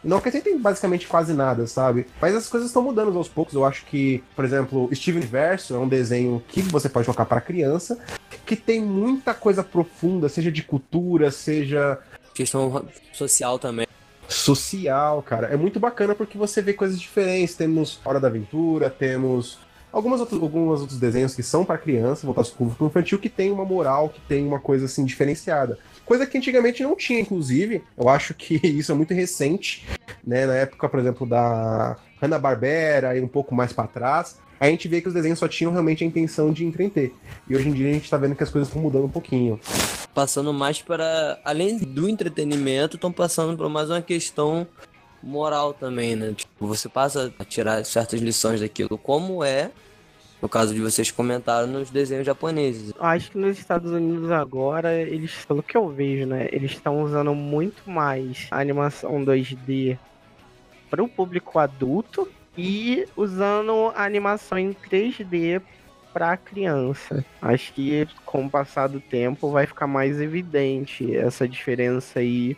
[0.04, 2.06] Não acrescentem basicamente quase nada, sabe?
[2.20, 3.52] Mas as coisas estão mudando aos poucos.
[3.52, 7.40] Eu acho que, por exemplo, Steven Universo é um desenho que você pode colocar para
[7.40, 7.98] criança,
[8.46, 11.98] que tem muita coisa profunda, seja de cultura, seja
[12.34, 13.86] Questão social também.
[14.54, 15.48] Social, cara.
[15.48, 17.54] É muito bacana porque você vê coisas diferentes.
[17.54, 19.58] Temos Hora da Aventura, temos
[19.92, 23.50] algumas outros, alguns outros desenhos que são para criança, voltados para o infantil, que tem
[23.50, 25.78] uma moral, que tem uma coisa assim diferenciada.
[26.04, 27.82] Coisa que antigamente não tinha, inclusive.
[27.96, 29.86] Eu acho que isso é muito recente,
[30.26, 30.46] né?
[30.46, 35.00] Na época, por exemplo, da Hanna-Barbera e um pouco mais para trás, a gente vê
[35.00, 37.14] que os desenhos só tinham realmente a intenção de entreter.
[37.48, 39.58] E hoje em dia a gente tá vendo que as coisas estão mudando um pouquinho.
[40.14, 41.40] Passando mais para.
[41.42, 44.66] Além do entretenimento, estão passando por mais uma questão
[45.22, 46.34] moral também, né?
[46.34, 49.70] Tipo, você passa a tirar certas lições daquilo, como é,
[50.42, 52.92] no caso de vocês comentaram, nos desenhos japoneses.
[53.00, 57.34] Acho que nos Estados Unidos agora, eles, pelo que eu vejo, né, eles estão usando
[57.34, 59.96] muito mais a animação 2D
[60.90, 62.28] para o público adulto
[62.60, 65.62] e usando animação em 3D
[66.12, 67.24] para criança.
[67.40, 72.54] Acho que com o passar do tempo vai ficar mais evidente essa diferença aí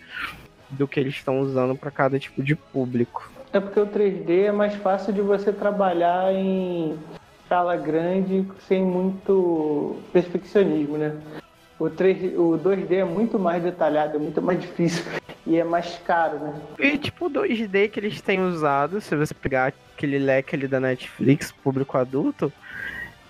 [0.69, 3.31] do que eles estão usando para cada tipo de público.
[3.53, 6.99] É porque o 3D é mais fácil de você trabalhar em
[7.43, 11.17] escala grande, sem muito perfeccionismo, né?
[11.79, 15.05] O, 3, o 2D é muito mais detalhado, é muito mais difícil
[15.47, 16.55] e é mais caro, né?
[16.79, 20.79] E tipo o 2D que eles têm usado, se você pegar aquele leque ali da
[20.79, 22.53] Netflix, público adulto,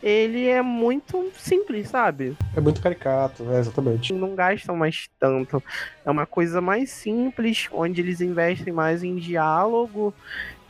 [0.02, 2.36] ele é muito simples, sabe?
[2.56, 4.12] É muito caricato, é, exatamente.
[4.12, 5.62] Não gastam mais tanto.
[6.04, 10.12] É uma coisa mais simples, onde eles investem mais em diálogo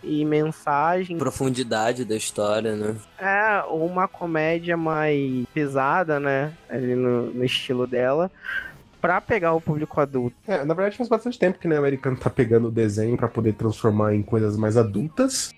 [0.02, 1.18] e mensagem.
[1.18, 2.96] Profundidade da história, né?
[3.18, 6.52] É, uma comédia mais pesada, né?
[6.68, 8.30] Ali no, no estilo dela.
[9.00, 10.36] Pra pegar o público adulto.
[10.46, 13.28] É, na verdade faz bastante tempo que né, o americano tá pegando o desenho para
[13.28, 15.52] poder transformar em coisas mais adultas.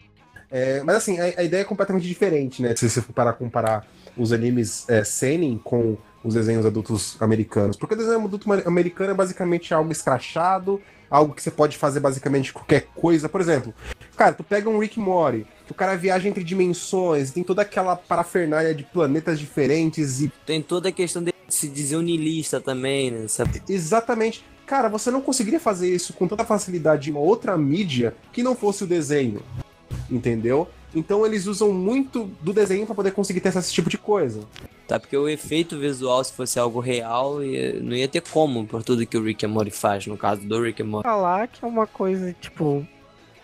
[0.51, 2.74] É, mas assim, a, a, ideia é completamente diferente, né?
[2.76, 3.86] Se você for parar comparar
[4.16, 7.76] os animes é, seinen com os desenhos adultos americanos.
[7.76, 10.80] Porque o desenho adulto americano é basicamente algo escrachado,
[11.11, 13.28] algo que você pode fazer basicamente qualquer coisa.
[13.28, 13.74] Por exemplo,
[14.15, 17.97] cara, tu pega um Rick Mori, que o cara viaja entre dimensões, tem toda aquela
[17.97, 20.33] parafernália de planetas diferentes e.
[20.47, 23.29] Tem toda a questão de se dizer unilista também, né?
[23.29, 23.62] Sabe?
[23.69, 24.45] Exatamente.
[24.67, 28.57] Cara, você não conseguiria fazer isso com tanta facilidade em uma outra mídia que não
[28.57, 29.43] fosse o desenho.
[30.11, 30.69] Entendeu?
[30.95, 34.41] Então eles usam muito do desenho para poder conseguir ter esse tipo de coisa.
[34.87, 37.39] Tá, porque o efeito visual, se fosse algo real,
[37.81, 40.62] não ia ter como, por tudo que o Rick and Morty faz, no caso do
[40.62, 41.09] Rick and Morty.
[41.09, 42.87] Falar que é uma coisa, tipo,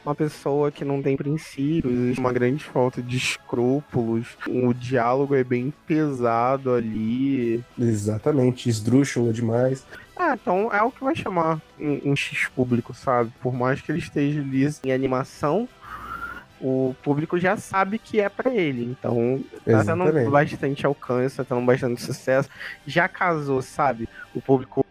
[0.05, 4.27] uma pessoa que não tem princípios, uma grande falta de escrúpulos.
[4.49, 7.63] O diálogo é bem pesado ali.
[7.79, 9.85] Exatamente, esdrúxulo demais.
[10.17, 13.33] Ah, então é o que vai chamar um, um X público, sabe?
[13.41, 15.69] Por mais que ele esteja ali em animação,
[16.61, 18.85] o público já sabe que é para ele.
[18.85, 22.51] Então, tá tendo bastante alcance, tá tendo bastante sucesso.
[22.87, 24.09] Já casou, sabe?
[24.35, 24.85] O público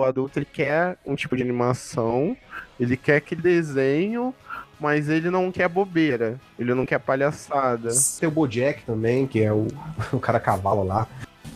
[0.00, 2.36] o adulto ele quer um tipo de animação,
[2.78, 4.34] ele quer aquele desenho,
[4.78, 7.90] mas ele não quer bobeira, ele não quer palhaçada.
[8.18, 9.66] Tem o Bojack também, que é o,
[10.12, 11.06] o cara cavalo lá,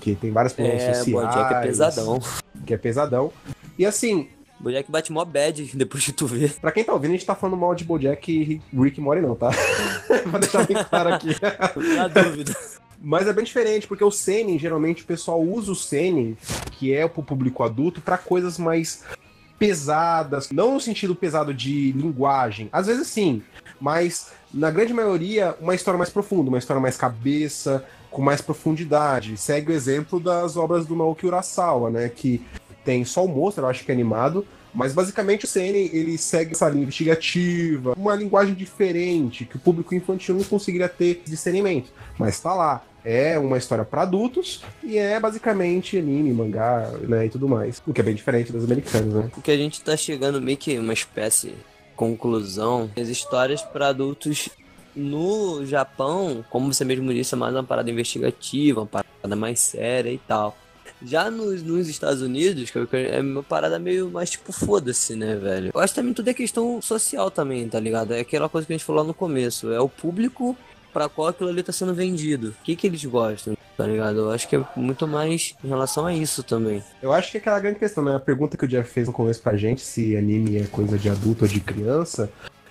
[0.01, 1.26] que tem várias problemas é, sociais.
[1.26, 2.20] Bojack é pesadão.
[2.66, 3.32] Que é pesadão.
[3.78, 4.28] E assim,
[4.61, 6.55] Bojack bate mó bad depois de tu ver.
[6.61, 9.34] Pra quem tá ouvindo, a gente tá falando mal de Bojack e Rick Mori não,
[9.34, 9.51] tá?
[10.26, 11.30] Vou deixar bem claro aqui.
[11.97, 12.55] Na dúvida.
[13.05, 16.38] Mas é bem diferente, porque o Seinen, geralmente o pessoal usa o Seinen,
[16.72, 19.05] que é pro público adulto, para coisas mais
[19.59, 23.42] pesadas, não no sentido pesado de linguagem, às vezes sim,
[23.78, 29.36] mas na grande maioria uma história mais profunda, uma história mais cabeça, com mais profundidade.
[29.36, 32.42] Segue o exemplo das obras do Naoki Urasawa, né, que
[32.84, 36.52] tem só o monstro, eu acho que é animado, mas basicamente o CN ele segue
[36.52, 41.92] essa linha investigativa, uma linguagem diferente que o público infantil não conseguiria ter discernimento.
[42.18, 42.82] Mas tá lá.
[43.05, 47.82] É uma história para adultos e é basicamente anime, mangá, né, e tudo mais.
[47.86, 49.30] O que é bem diferente das americanas, né?
[49.36, 51.57] O que a gente tá chegando meio que uma espécie de
[51.94, 52.90] conclusão.
[52.98, 54.48] As histórias para adultos
[54.96, 60.11] no Japão, como você mesmo disse, é mais uma parada investigativa, uma parada mais séria
[60.11, 60.57] e tal.
[61.02, 65.70] Já nos, nos Estados Unidos, é uma parada meio mais tipo, foda-se, né, velho?
[65.74, 68.14] Eu acho também tudo é questão social também, tá ligado?
[68.14, 69.70] É aquela coisa que a gente falou no começo.
[69.72, 70.57] É o público
[70.95, 72.51] para qual aquilo ali tá sendo vendido.
[72.51, 74.20] O que que eles gostam, tá ligado?
[74.20, 76.82] Eu acho que é muito mais em relação a isso também.
[77.03, 78.14] Eu acho que é aquela grande questão, né?
[78.14, 81.09] A pergunta que o Jeff fez no começo pra gente, se anime é coisa de
[81.11, 82.30] adulto ou de criança,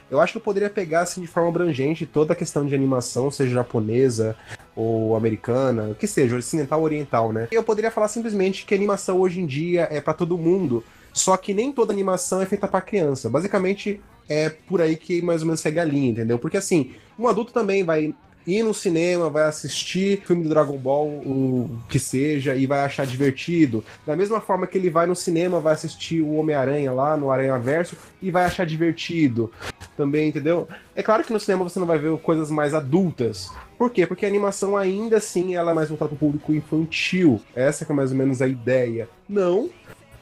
[0.09, 3.29] eu acho que eu poderia pegar assim de forma abrangente toda a questão de animação,
[3.29, 4.35] seja japonesa
[4.75, 7.49] ou americana, o que seja, ocidental ou oriental, né?
[7.51, 11.53] Eu poderia falar simplesmente que animação hoje em dia é para todo mundo, só que
[11.53, 13.29] nem toda animação é feita para criança.
[13.29, 14.01] Basicamente
[14.33, 16.39] é por aí que mais ou menos segue a linha, entendeu?
[16.39, 18.13] Porque assim, um adulto também vai
[18.45, 23.05] ir no cinema, vai assistir filme do Dragon Ball, o que seja, e vai achar
[23.05, 23.83] divertido.
[24.05, 27.57] Da mesma forma que ele vai no cinema, vai assistir o Homem-Aranha lá no Aranha
[27.57, 29.51] Verso e vai achar divertido.
[29.95, 30.67] Também, entendeu?
[30.95, 33.49] É claro que no cinema você não vai ver coisas mais adultas.
[33.77, 34.05] Por quê?
[34.05, 37.39] Porque a animação ainda assim ela é mais voltada para o público infantil.
[37.55, 39.07] Essa é mais ou menos a ideia.
[39.29, 39.69] Não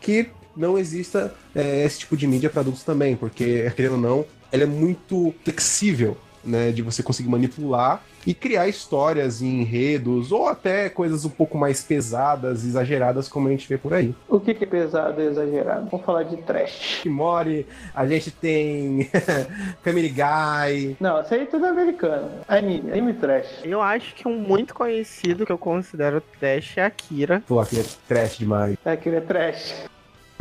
[0.01, 4.25] que não exista é, esse tipo de mídia para adultos também, porque, querendo ou não,
[4.51, 10.47] ela é muito flexível né, de você conseguir manipular e criar histórias e enredos, ou
[10.47, 14.13] até coisas um pouco mais pesadas, exageradas, como a gente vê por aí.
[14.29, 15.89] O que, é pesado e exagerado?
[15.89, 17.03] Vamos falar de trash.
[17.05, 19.09] Mori, a gente tem
[19.81, 20.97] Family Guy.
[20.99, 22.29] Não, isso aí é tudo americano.
[22.47, 23.47] Anime, anime trash.
[23.63, 27.41] Eu acho que um muito conhecido que eu considero trash é Akira.
[27.47, 28.77] Pô, Akira é trash demais.
[28.85, 29.89] Akira é trash.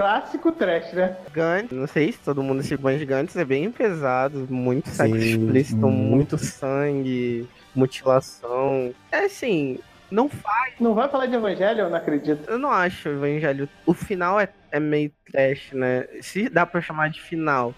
[0.00, 1.14] Clássico trash, né?
[1.30, 5.86] Gantz, não sei se todo mundo se de Gantz, é bem pesado, muito sexo explícito,
[5.90, 8.94] muito sangue, mutilação.
[9.12, 9.78] É assim,
[10.10, 10.72] não faz.
[10.80, 12.48] Não vai falar de Evangelho, eu não acredito.
[12.48, 13.68] Eu não acho Evangelho.
[13.84, 16.06] O final é, é meio trash, né?
[16.22, 17.74] Se dá pra chamar de final.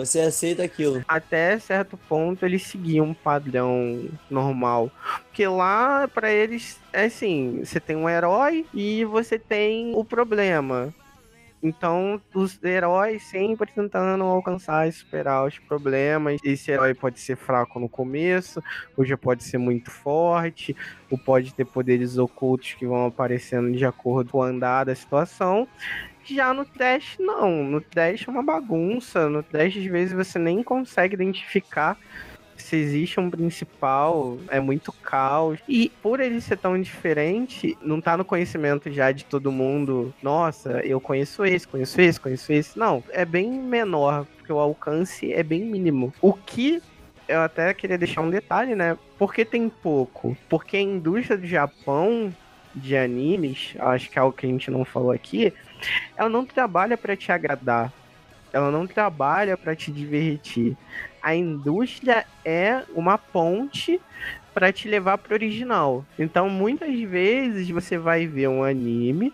[0.00, 1.04] Você aceita aquilo.
[1.06, 4.90] até certo ponto eles seguiam um padrão normal.
[5.24, 10.92] Porque lá, pra eles, é assim: você tem um herói e você tem o problema.
[11.62, 16.40] Então, os heróis sempre tentando alcançar e superar os problemas.
[16.42, 18.62] Esse herói pode ser fraco no começo,
[18.96, 20.74] ou já pode ser muito forte,
[21.10, 25.68] ou pode ter poderes ocultos que vão aparecendo de acordo com o andar da situação.
[26.30, 27.64] Já no Dash, não.
[27.64, 29.28] No Dash é uma bagunça.
[29.28, 31.98] No Dash, às vezes, você nem consegue identificar
[32.60, 35.58] se existe um principal, é muito caos.
[35.68, 40.14] E por ele ser tão diferente, não tá no conhecimento já de todo mundo.
[40.22, 42.78] Nossa, eu conheço esse, conheço esse, conheço esse.
[42.78, 46.12] Não, é bem menor, porque o alcance é bem mínimo.
[46.20, 46.82] O que
[47.26, 48.96] eu até queria deixar um detalhe, né?
[49.18, 50.36] Por que tem pouco?
[50.48, 52.32] Porque a indústria do Japão
[52.74, 55.52] de animes, acho que é algo que a gente não falou aqui,
[56.16, 57.92] ela não trabalha para te agradar.
[58.52, 60.76] Ela não trabalha para te divertir.
[61.22, 64.00] A indústria é uma ponte
[64.52, 66.04] para te levar pro original.
[66.18, 69.32] Então, muitas vezes você vai ver um anime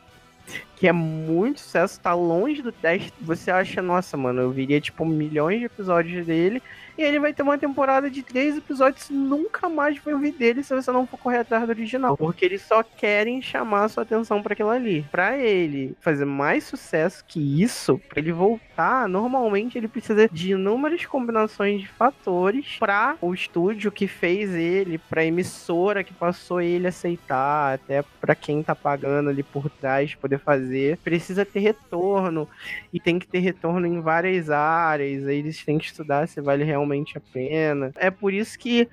[0.76, 3.12] que é muito sucesso, tá longe do teste.
[3.20, 6.62] Você acha, nossa, mano, eu viria tipo milhões de episódios dele.
[6.97, 10.74] E ele vai ter uma temporada de três episódios nunca mais vai ouvir dele se
[10.74, 12.16] você não for correr atrás do original.
[12.16, 15.05] Porque eles só querem chamar a sua atenção para aquilo ali.
[15.11, 21.05] Para ele fazer mais sucesso que isso, para ele voltar, normalmente ele precisa de inúmeras
[21.05, 26.88] combinações de fatores para o estúdio que fez ele, para emissora que passou ele a
[26.88, 30.97] aceitar, até para quem tá pagando ali por trás poder fazer.
[30.99, 32.49] Precisa ter retorno
[32.92, 35.26] e tem que ter retorno em várias áreas.
[35.26, 36.86] Aí eles têm que estudar se vale realmente
[37.18, 37.93] a pena.
[37.97, 38.89] É por isso que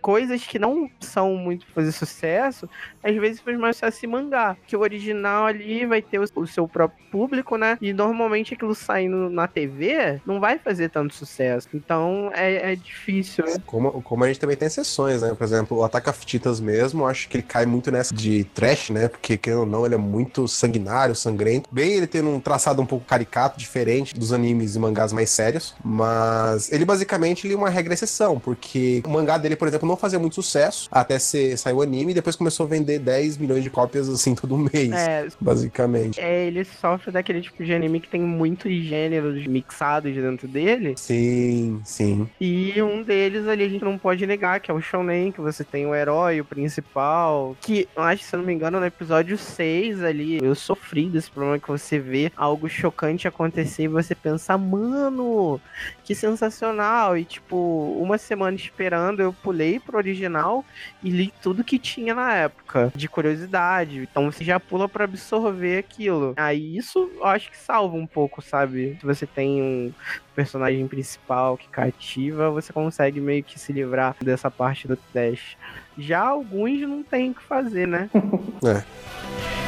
[0.00, 2.68] coisas que não são muito fazer sucesso,
[3.02, 4.56] às vezes faz mais sucesso em mangá.
[4.66, 7.78] Que o original ali vai ter o, seu próprio público, né?
[7.80, 11.68] E normalmente aquilo saindo na TV não vai fazer tanto sucesso.
[11.74, 13.56] Então é, é difícil, né?
[13.66, 15.34] Como, como a gente também tem exceções, né?
[15.34, 18.90] Por exemplo, o Ataque of Titans mesmo, acho que ele cai muito nessa de trash,
[18.90, 19.08] né?
[19.08, 21.68] Porque, querendo ou não, ele é muito sanguinário, sangrento.
[21.72, 25.74] Bem ele tendo um traçado um pouco caricato, diferente dos animes e mangás mais sérios.
[25.84, 29.96] Mas ele basicamente ele é uma regra exceção, porque o mangá dele, por exemplo, não
[29.98, 33.62] fazia muito sucesso até ser, sair o anime e depois começou a vender 10 milhões
[33.62, 34.92] de cópias assim todo mês.
[34.92, 36.20] É, Basicamente.
[36.20, 40.94] é, ele sofre daquele tipo de anime que tem muitos gêneros mixados dentro dele.
[40.96, 42.28] Sim, sim.
[42.40, 45.64] E um deles ali a gente não pode negar, que é o Shonen, que você
[45.64, 47.56] tem o herói, o principal.
[47.60, 51.30] Que, eu acho, se eu não me engano, no episódio 6 ali, eu sofri desse
[51.30, 55.60] problema que você vê algo chocante acontecer e você pensa, mano,
[56.04, 57.16] que sensacional.
[57.16, 57.56] E, tipo,
[58.00, 60.64] uma semana esperando, eu pulei pro original
[61.02, 64.08] e li tudo que tinha na época, de curiosidade.
[64.10, 66.34] Então você já pula pra absorver aquilo.
[66.36, 68.96] Aí isso eu acho que salva um pouco, sabe?
[69.00, 69.92] Se você tem um
[70.34, 75.58] personagem principal que cativa, você consegue meio que se livrar dessa parte do teste.
[75.96, 78.08] Já alguns não tem o que fazer, né?
[78.64, 79.67] É.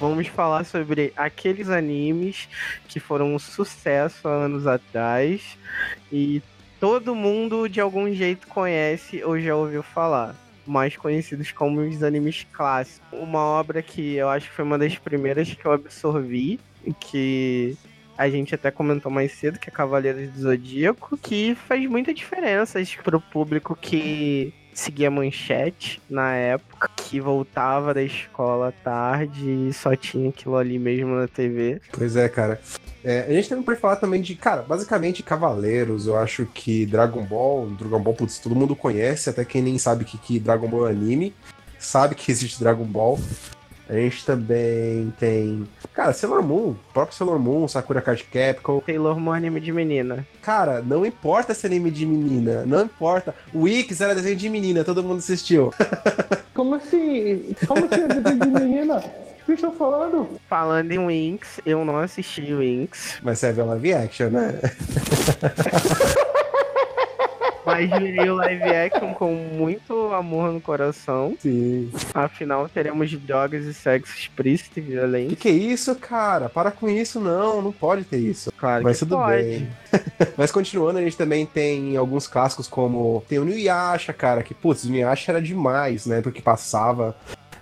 [0.00, 2.48] Vamos falar sobre aqueles animes
[2.88, 5.58] que foram um sucesso há anos atrás
[6.10, 6.40] e
[6.80, 10.34] todo mundo de algum jeito conhece ou já ouviu falar.
[10.66, 13.06] Mais conhecidos como os animes clássicos.
[13.12, 16.58] Uma obra que eu acho que foi uma das primeiras que eu absorvi,
[16.98, 17.76] que
[18.16, 22.78] a gente até comentou mais cedo, que é Cavaleiros do Zodíaco, que faz muita diferença
[23.04, 30.28] pro público que seguia manchete na época, que voltava da escola tarde e só tinha
[30.28, 31.80] aquilo ali mesmo na TV.
[31.90, 32.60] Pois é, cara.
[33.02, 36.06] É, a gente também pode falar também de, cara, basicamente Cavaleiros.
[36.06, 40.04] Eu acho que Dragon Ball, Dragon Ball, putz, todo mundo conhece, até quem nem sabe
[40.04, 41.34] que, que Dragon Ball é anime,
[41.80, 43.18] sabe que existe Dragon Ball.
[43.88, 48.80] A gente também tem, cara, Sailor Moon, próprio Sailor Moon, Sakura Card Capcom.
[48.86, 50.24] Sailor Moon é anime de menina.
[50.40, 53.34] Cara, não importa se é anime de menina, não importa.
[53.52, 55.74] O Wix era desenho de menina, todo mundo assistiu.
[56.60, 57.56] Como assim?
[57.66, 58.98] Como assim é desenho de menina?
[58.98, 60.28] O que estão falando?
[60.46, 64.60] Falando em Winx, eu não assisti Winx, Mas você vê live action, né?
[67.64, 71.36] mas virei o live action com muito amor no coração.
[71.38, 71.90] Sim.
[72.14, 75.36] Afinal, teremos drogas e sexo explícito e Que violento.
[75.36, 76.48] que é isso, cara?
[76.48, 77.62] Para com isso, não.
[77.62, 78.52] Não pode ter isso.
[78.56, 79.42] Claro Mas que tudo pode.
[79.42, 79.68] bem.
[80.36, 83.22] Mas continuando, a gente também tem alguns clássicos como.
[83.28, 86.20] Tem o Nuyasha, cara, que, putz, o Nuyasha era demais, né?
[86.20, 87.16] Porque passava.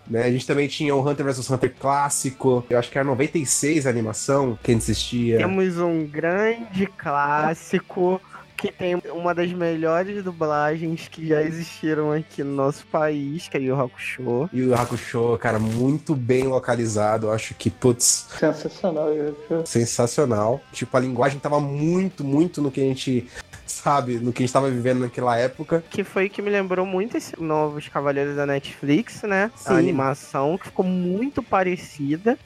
[0.07, 0.25] Né?
[0.25, 2.65] A gente também tinha o Hunter vs Hunter clássico.
[2.71, 5.37] Eu acho que era 96 a animação que a gente assistia.
[5.37, 8.21] Temos um grande clássico
[8.59, 13.61] que tem uma das melhores dublagens que já existiram aqui no nosso país, que é
[13.73, 14.51] o Hakusho.
[14.53, 17.29] E o Hakusho, cara, muito bem localizado.
[17.29, 19.09] Eu acho que, putz, Sensacional.
[19.11, 20.61] eu- eu- sensacional.
[20.73, 23.29] Tipo, a linguagem tava muito, muito no que a gente
[23.65, 25.85] sabe, no que a gente tava vivendo naquela época.
[25.89, 29.53] Que foi que me lembrou muito esses novos Cavaleiros da Netflix, né?
[29.55, 29.73] Sim.
[29.73, 32.37] A animação que ficou muito parecida.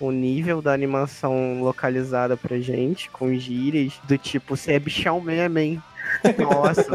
[0.00, 5.58] O nível da animação localizada pra gente, com gírias do tipo, você é bichão mesmo,
[5.58, 5.82] hein?
[6.38, 6.86] Nossa,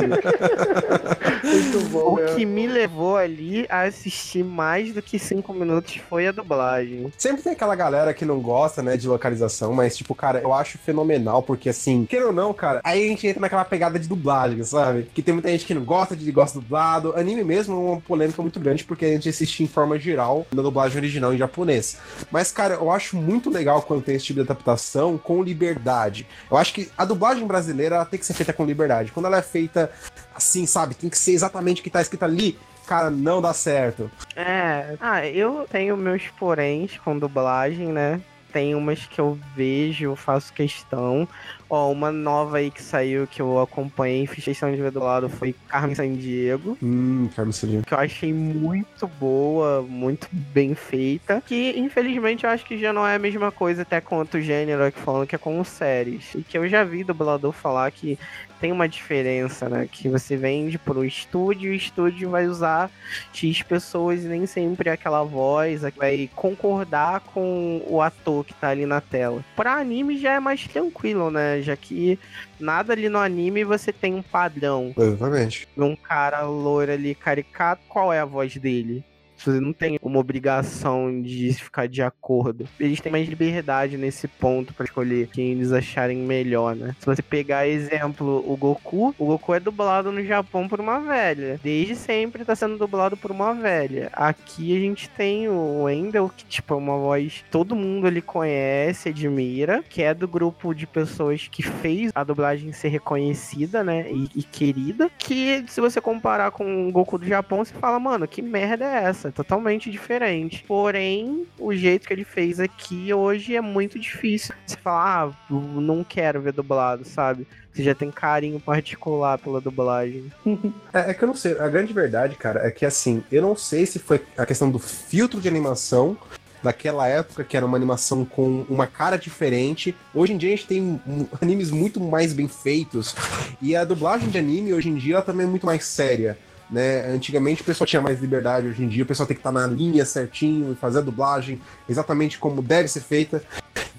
[1.43, 2.35] Muito bom, o né?
[2.35, 7.11] que me levou ali a assistir mais do que cinco minutos foi a dublagem.
[7.17, 10.77] Sempre tem aquela galera que não gosta, né, de localização, mas, tipo, cara, eu acho
[10.77, 14.63] fenomenal, porque, assim, queira ou não, cara, aí a gente entra naquela pegada de dublagem,
[14.63, 15.07] sabe?
[15.13, 17.13] Que tem muita gente que não gosta de gosta dublado.
[17.15, 20.61] Anime mesmo é uma polêmica muito grande, porque a gente assiste em forma geral na
[20.61, 21.97] dublagem original em japonês.
[22.31, 26.27] Mas, cara, eu acho muito legal quando tem esse tipo de adaptação com liberdade.
[26.49, 29.02] Eu acho que a dublagem brasileira ela tem que ser feita com liberdade.
[29.11, 29.91] Quando ela é feita
[30.35, 34.09] assim, sabe, tem que ser exatamente o que tá escrito ali, cara, não dá certo.
[34.35, 38.21] É, ah, eu tenho meus poréns com dublagem, né?
[38.53, 41.27] Tem umas que eu vejo, faço questão.
[41.67, 45.27] Ó, uma nova aí que saiu que eu acompanhei, fiz questão de ver do lado,
[45.27, 46.77] foi Carmen Sandiego.
[46.83, 47.81] Hum, Carlos Celinho.
[47.81, 51.41] Que eu achei muito boa, muito bem feita.
[51.47, 54.85] Que infelizmente eu acho que já não é a mesma coisa até quanto o gênero
[54.85, 56.35] aqui falando que é com séries.
[56.35, 58.19] E que eu já vi dublador falar que
[58.63, 59.89] tem uma diferença, né?
[59.91, 62.89] Que você vende pro estúdio e o estúdio vai usar
[63.33, 68.53] X pessoas e nem sempre é aquela voz que vai concordar com o ator que
[68.53, 69.43] tá ali na tela.
[69.53, 71.61] Pra anime já é mais tranquilo, né?
[71.61, 72.17] Já que
[72.57, 74.93] nada ali no anime você tem um padrão.
[74.97, 75.67] Exatamente.
[75.77, 79.03] Um cara loiro ali caricato, qual é a voz dele?
[79.43, 82.67] Você não tem uma obrigação de ficar de acordo.
[82.79, 86.95] Eles têm mais liberdade nesse ponto pra escolher quem eles acharem melhor, né?
[86.99, 91.59] Se você pegar exemplo o Goku, o Goku é dublado no Japão por uma velha.
[91.61, 94.09] Desde sempre tá sendo dublado por uma velha.
[94.13, 99.09] Aqui a gente tem o Wendell, que tipo é uma voz todo mundo ali conhece,
[99.09, 104.09] admira, que é do grupo de pessoas que fez a dublagem ser reconhecida, né?
[104.09, 105.09] E, e querida.
[105.17, 109.03] Que se você comparar com o Goku do Japão, você fala, mano, que merda é
[109.03, 109.32] essa?
[109.33, 110.63] Totalmente diferente.
[110.67, 114.53] Porém, o jeito que ele fez aqui hoje é muito difícil.
[114.65, 117.47] Você fala, ah, não quero ver dublado, sabe?
[117.73, 120.31] Você já tem carinho particular pela dublagem.
[120.93, 121.57] É, é que eu não sei.
[121.57, 124.77] A grande verdade, cara, é que assim, eu não sei se foi a questão do
[124.77, 126.15] filtro de animação
[126.61, 129.95] daquela época, que era uma animação com uma cara diferente.
[130.13, 131.01] Hoje em dia a gente tem
[131.41, 133.15] animes muito mais bem feitos.
[133.61, 136.37] E a dublagem de anime, hoje em dia, ela também é muito mais séria.
[136.73, 137.05] Né?
[137.05, 139.67] Antigamente o pessoal tinha mais liberdade, hoje em dia o pessoal tem que estar na
[139.67, 143.43] linha certinho e fazer a dublagem exatamente como deve ser feita.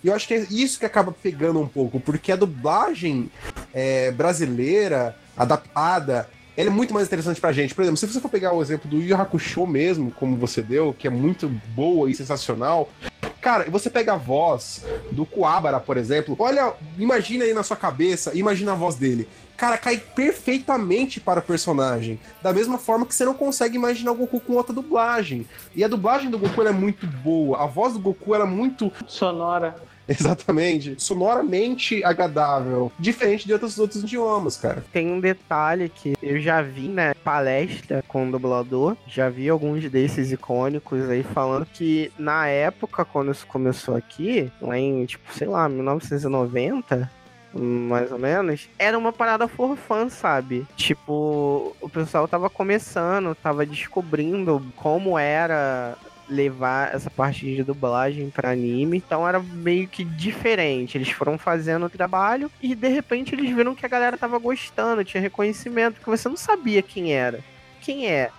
[0.02, 3.30] E eu acho que é isso que acaba pegando um pouco, porque a dublagem
[3.72, 7.72] é, brasileira, adaptada, ela é muito mais interessante pra gente.
[7.76, 10.92] Por exemplo, se você for pegar o exemplo do Yu Hakusho mesmo, como você deu,
[10.92, 12.90] que é muito boa e sensacional,
[13.44, 16.34] Cara, você pega a voz do Kuwabara, por exemplo.
[16.38, 19.28] Olha, imagina aí na sua cabeça, imagina a voz dele.
[19.56, 22.18] Cara, cai perfeitamente para o personagem.
[22.42, 25.46] Da mesma forma que você não consegue imaginar o Goku com outra dublagem.
[25.74, 27.62] E a dublagem do Goku ela é muito boa.
[27.62, 29.76] A voz do Goku ela é muito Sonora.
[30.08, 30.94] Exatamente.
[30.98, 32.92] Sonoramente agradável.
[32.98, 34.84] Diferente de outros, outros idiomas, cara.
[34.92, 39.88] Tem um detalhe que eu já vi, né, palestra com o dublador, já vi alguns
[39.90, 45.48] desses icônicos aí falando que na época, quando isso começou aqui, lá em, tipo, sei
[45.48, 47.10] lá, 1990,
[47.54, 50.66] mais ou menos, era uma parada for fun, sabe?
[50.76, 55.96] Tipo, o pessoal tava começando, tava descobrindo como era
[56.28, 58.96] levar essa parte de dublagem pra anime.
[58.96, 60.96] Então era meio que diferente.
[60.96, 65.04] Eles foram fazendo o trabalho e de repente eles viram que a galera tava gostando,
[65.04, 67.40] tinha reconhecimento, que você não sabia quem era.
[67.80, 68.30] Quem é?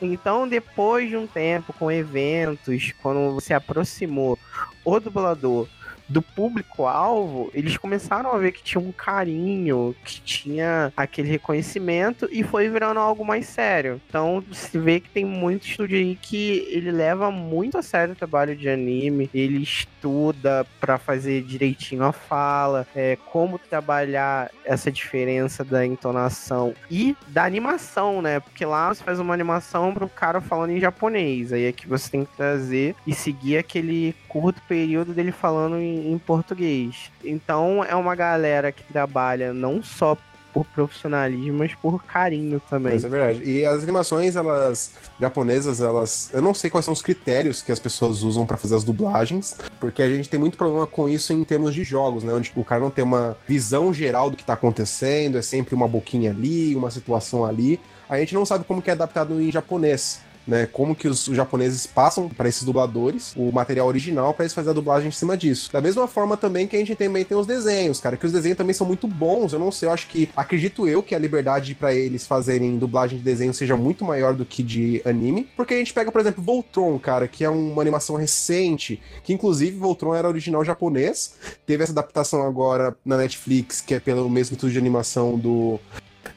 [0.00, 4.38] Então, depois de um tempo, com eventos, quando você aproximou
[4.82, 5.68] o dublador
[6.08, 12.42] do público-alvo, eles começaram a ver que tinha um carinho, que tinha aquele reconhecimento e
[12.42, 14.00] foi virando algo mais sério.
[14.08, 18.16] Então, se vê que tem muito estúdio aí que ele leva muito a sério o
[18.16, 25.64] trabalho de anime, ele estuda pra fazer direitinho a fala, é, como trabalhar essa diferença
[25.64, 28.40] da entonação e da animação, né?
[28.40, 32.24] Porque lá você faz uma animação pro cara falando em japonês, aí aqui você tem
[32.24, 37.08] que trazer e seguir aquele curto período dele falando em, em português.
[37.24, 40.18] Então é uma galera que trabalha não só
[40.52, 42.96] por profissionalismo, mas por carinho também.
[42.96, 43.44] Isso é verdade.
[43.44, 46.30] E as animações, elas japonesas, elas.
[46.32, 49.56] Eu não sei quais são os critérios que as pessoas usam pra fazer as dublagens,
[49.80, 52.32] porque a gente tem muito problema com isso em termos de jogos, né?
[52.32, 55.88] Onde o cara não tem uma visão geral do que tá acontecendo, é sempre uma
[55.88, 57.80] boquinha ali, uma situação ali.
[58.08, 60.66] A gente não sabe como que é adaptado em japonês né?
[60.66, 64.74] Como que os japoneses passam para esses dubladores o material original para eles fazerem a
[64.74, 65.72] dublagem em cima disso.
[65.72, 68.58] Da mesma forma também que a gente também tem os desenhos, cara, que os desenhos
[68.58, 69.52] também são muito bons.
[69.52, 73.18] Eu não sei, eu acho que acredito eu que a liberdade para eles fazerem dublagem
[73.18, 76.42] de desenho seja muito maior do que de anime, porque a gente pega, por exemplo,
[76.42, 81.34] Voltron, cara, que é uma animação recente, que inclusive Voltron era original japonês,
[81.66, 85.80] teve essa adaptação agora na Netflix, que é pelo mesmo estúdio de animação do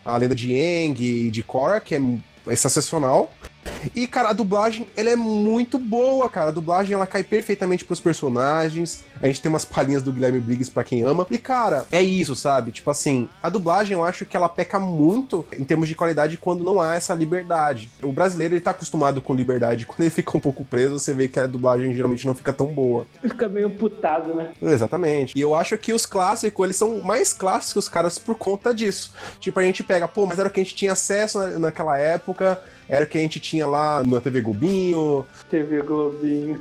[0.03, 2.01] A Lenda de Aang e de Korra, que é
[2.47, 3.31] é sensacional.
[3.95, 6.49] E, cara, a dublagem, ela é muito boa, cara.
[6.49, 9.03] A dublagem, ela cai perfeitamente pros personagens.
[9.21, 11.25] A gente tem umas palhinhas do Guilherme Briggs pra quem ama.
[11.29, 12.71] E, cara, é isso, sabe?
[12.71, 16.63] Tipo assim, a dublagem, eu acho que ela peca muito em termos de qualidade quando
[16.63, 17.89] não há essa liberdade.
[18.01, 19.85] O brasileiro, ele tá acostumado com liberdade.
[19.87, 22.67] Quando ele fica um pouco preso, você vê que a dublagem geralmente não fica tão
[22.67, 23.07] boa.
[23.21, 24.51] Fica meio putado, né?
[24.61, 25.37] Exatamente.
[25.37, 29.13] E eu acho que os clássicos, eles são mais clássicos, caras, por conta disso.
[29.39, 31.97] Tipo, a gente pega, pô, mas era o que a gente tinha acesso na, naquela
[31.97, 32.59] época
[32.89, 35.25] era o que a gente tinha lá na TV Globinho.
[35.49, 36.57] TV Globinho.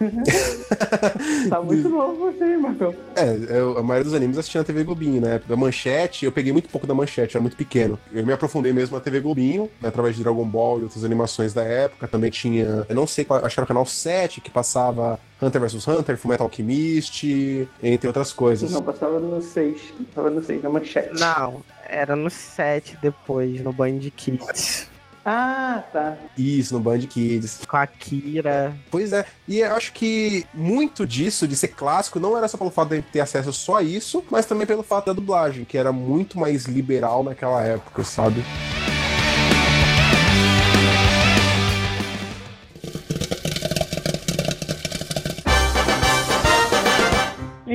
[1.49, 2.95] tá muito novo você, Marcão?
[3.15, 5.41] É, eu, a maioria dos animes assistia na TV Globinho, né?
[5.47, 7.99] Da Manchete, eu peguei muito pouco da Manchete, era muito pequeno.
[8.13, 11.55] Eu me aprofundei mesmo na TV Globinho, né, através de Dragon Ball e outras animações
[11.55, 12.09] da época.
[12.09, 15.87] Também tinha, eu não sei, acho que era o canal 7 que passava Hunter vs
[15.87, 18.71] Hunter, Fullmetal Alchemist, entre outras coisas.
[18.71, 19.81] Não, passava no 6.
[20.09, 21.21] Passava no 6, na Manchete.
[21.21, 24.89] Não, era no 7 depois, no Band Kids.
[25.29, 26.17] Ah, tá.
[26.39, 27.63] Isso, no Band Kids.
[27.67, 28.73] Com a Kira.
[28.89, 29.27] Pois é.
[29.49, 33.03] E eu acho que muito disso, de ser clássico, não era só pelo fato de
[33.03, 36.67] ter acesso só a isso, mas também pelo fato da dublagem, que era muito mais
[36.67, 38.45] liberal naquela época, sabe?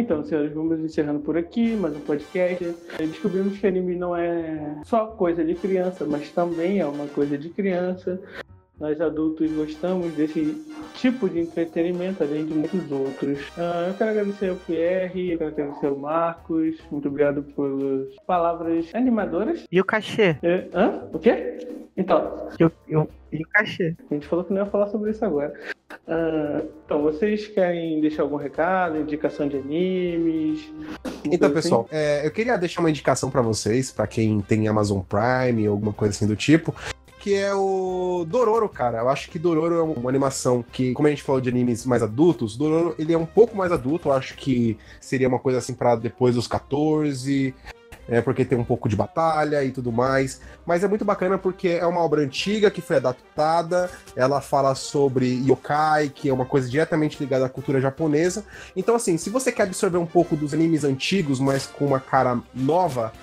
[0.01, 2.75] Então, senhores, vamos encerrando por aqui mais um podcast.
[2.97, 7.49] Descobrimos que anime não é só coisa de criança, mas também é uma coisa de
[7.49, 8.19] criança.
[8.81, 10.59] Nós adultos gostamos desse
[10.95, 13.39] tipo de entretenimento, além de muitos outros.
[13.49, 16.77] Uh, eu quero agradecer ao Pierre, eu quero agradecer ao Marcos.
[16.89, 19.67] Muito obrigado pelas palavras animadoras.
[19.71, 20.35] E o cachê?
[20.41, 21.07] É, hã?
[21.13, 21.59] O quê?
[21.95, 22.49] Então.
[22.59, 23.95] E o, e o, o cachê?
[24.09, 25.53] A gente falou que não ia falar sobre isso agora.
[26.07, 30.73] Uh, então, vocês querem deixar algum recado, indicação de animes?
[31.23, 31.55] Então, assim?
[31.55, 35.75] pessoal, é, eu queria deixar uma indicação para vocês, para quem tem Amazon Prime ou
[35.75, 36.73] alguma coisa assim do tipo
[37.21, 38.97] que é o Dororo, cara.
[38.99, 42.01] Eu acho que Dororo é uma animação que, como a gente falou de animes mais
[42.01, 44.09] adultos, Dororo ele é um pouco mais adulto.
[44.09, 47.53] Eu acho que seria uma coisa assim para depois dos 14
[48.07, 50.41] é, porque tem um pouco de batalha e tudo mais.
[50.65, 55.27] Mas é muito bacana porque é uma obra antiga que foi adaptada, ela fala sobre
[55.47, 58.43] yokai, que é uma coisa diretamente ligada à cultura japonesa.
[58.75, 62.39] Então, assim, se você quer absorver um pouco dos animes antigos, mas com uma cara
[62.53, 63.13] nova,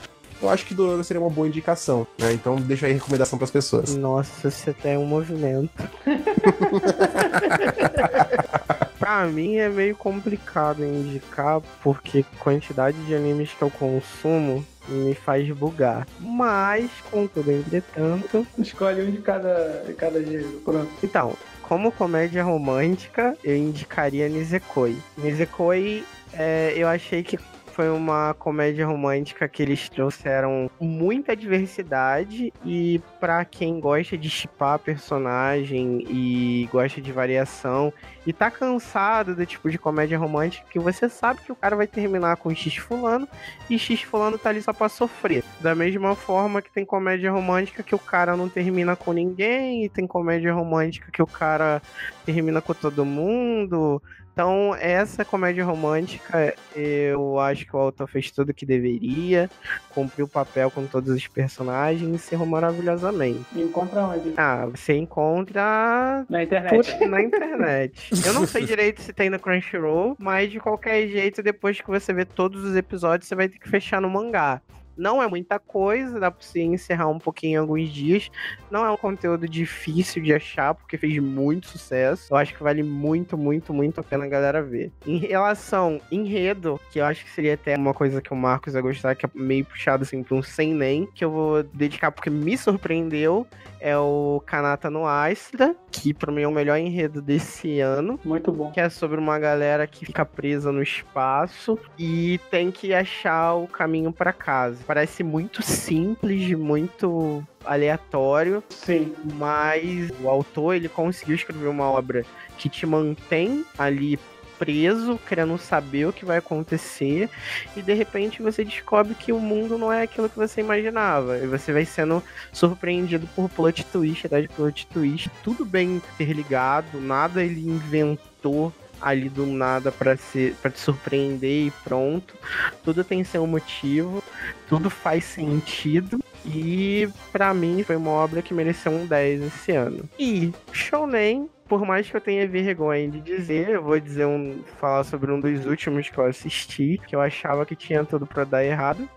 [0.41, 2.33] eu acho que Dororo seria uma boa indicação, né?
[2.33, 3.97] Então deixa aí a recomendação para as pessoas.
[3.97, 5.71] Nossa, você tem um movimento.
[8.99, 15.49] pra mim é meio complicado indicar, porque quantidade de animes que eu consumo me faz
[15.51, 16.07] bugar.
[16.21, 18.47] Mas, contudo, entretanto.
[18.59, 20.91] Escolhe um de cada, de cada gênero, pronto.
[21.03, 24.97] Então, como comédia romântica, eu indicaria Nisekoi.
[25.17, 27.39] Nisekoi, é, eu achei que
[27.79, 34.81] foi uma comédia romântica que eles trouxeram muita diversidade e para quem gosta de chipar
[34.81, 37.93] personagem e gosta de variação
[38.27, 41.87] e tá cansado do tipo de comédia romântica que você sabe que o cara vai
[41.87, 43.29] terminar com X fulano
[43.71, 45.45] e X fulano tá ali só pra sofrer.
[45.61, 49.89] Da mesma forma que tem comédia romântica que o cara não termina com ninguém e
[49.89, 51.81] tem comédia romântica que o cara
[52.27, 54.03] termina com todo mundo.
[54.39, 59.51] Então, essa comédia romântica, eu acho que o autor fez tudo o que deveria,
[59.91, 63.45] cumpriu o papel com todos os personagens e encerrou maravilhosamente.
[63.53, 64.35] E encontra onde?
[64.37, 66.25] Ah, você encontra.
[66.31, 66.95] Na internet.
[67.05, 68.11] na internet.
[68.25, 72.13] eu não sei direito se tem no Crunchyroll, mas de qualquer jeito, depois que você
[72.13, 74.63] ver todos os episódios, você vai ter que fechar no mangá.
[74.99, 78.29] Não é muita coisa, dá pra você encerrar um pouquinho em alguns dias.
[78.69, 82.27] Não é um conteúdo difícil de achar, porque fez muito sucesso.
[82.33, 84.91] Eu acho que vale muito, muito, muito a pena a galera ver.
[85.07, 88.83] Em relação enredo, que eu acho que seria até uma coisa que o Marcos vai
[88.83, 92.29] gostar, que é meio puxado assim pra um sem nem, que eu vou dedicar porque
[92.29, 93.47] me surpreendeu,
[93.81, 98.19] é o Kanata no Astra, que pra mim é o melhor enredo desse ano.
[98.25, 98.73] Muito bom.
[98.73, 103.69] Que é sobre uma galera que fica presa no espaço e tem que achar o
[103.69, 104.83] caminho para casa.
[104.89, 109.15] Parece muito simples, muito aleatório, Sim.
[109.35, 112.25] mas o autor ele conseguiu escrever uma obra
[112.57, 114.19] que te mantém ali
[114.59, 117.29] preso, querendo saber o que vai acontecer,
[117.77, 121.47] e de repente você descobre que o mundo não é aquilo que você imaginava, e
[121.47, 127.45] você vai sendo surpreendido por plot twist, atrás de plot twist, tudo bem interligado, nada
[127.45, 132.35] ele inventou ali do nada para ser para te surpreender e pronto.
[132.83, 134.23] Tudo tem seu motivo,
[134.69, 140.09] tudo faz sentido e pra mim foi uma obra que mereceu um 10 esse ano.
[140.19, 145.05] E Shonen por mais que eu tenha vergonha de dizer, eu vou dizer um, falar
[145.05, 148.65] sobre um dos últimos que eu assisti, que eu achava que tinha tudo pra dar
[148.65, 149.09] errado.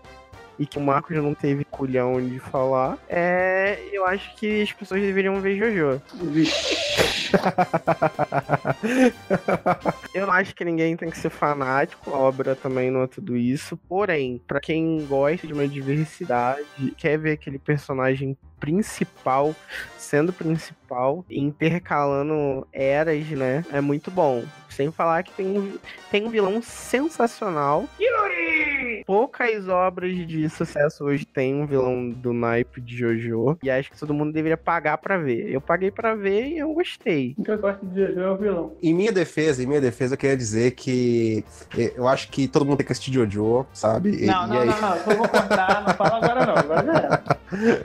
[0.62, 2.96] E que o Marcos não teve culhão de falar.
[3.08, 3.80] É.
[3.92, 6.00] Eu acho que as pessoas deveriam ver Jojo.
[10.14, 13.36] Eu não acho que ninguém tem que ser fanático, a obra também não é tudo
[13.36, 13.76] isso.
[13.88, 16.64] Porém, pra quem gosta de uma diversidade,
[16.96, 19.54] quer ver aquele personagem principal
[19.98, 23.64] sendo principal, intercalando eras, né?
[23.72, 24.44] É muito bom.
[24.68, 25.78] Sem falar que tem, um-
[26.10, 27.84] tem um vilão sensacional.
[28.00, 29.02] Yuri!
[29.06, 33.58] Poucas obras de sucesso hoje tem um vilão do naipe de Jojo.
[33.62, 35.50] E acho que todo mundo deveria pagar pra ver.
[35.50, 37.34] Eu paguei pra ver e eu gostei.
[37.38, 38.72] O que eu gosto de Jojo é o vilão.
[38.82, 41.44] Em minha defesa, em minha defesa, eu queria dizer que
[41.76, 44.10] eh, eu acho que todo mundo tem que assistir Jojo, sabe?
[44.24, 44.98] E- Não, e não, aí- não, não.
[44.98, 46.56] Só vou cortar, não fala agora não.
[46.56, 47.22] Agora já era.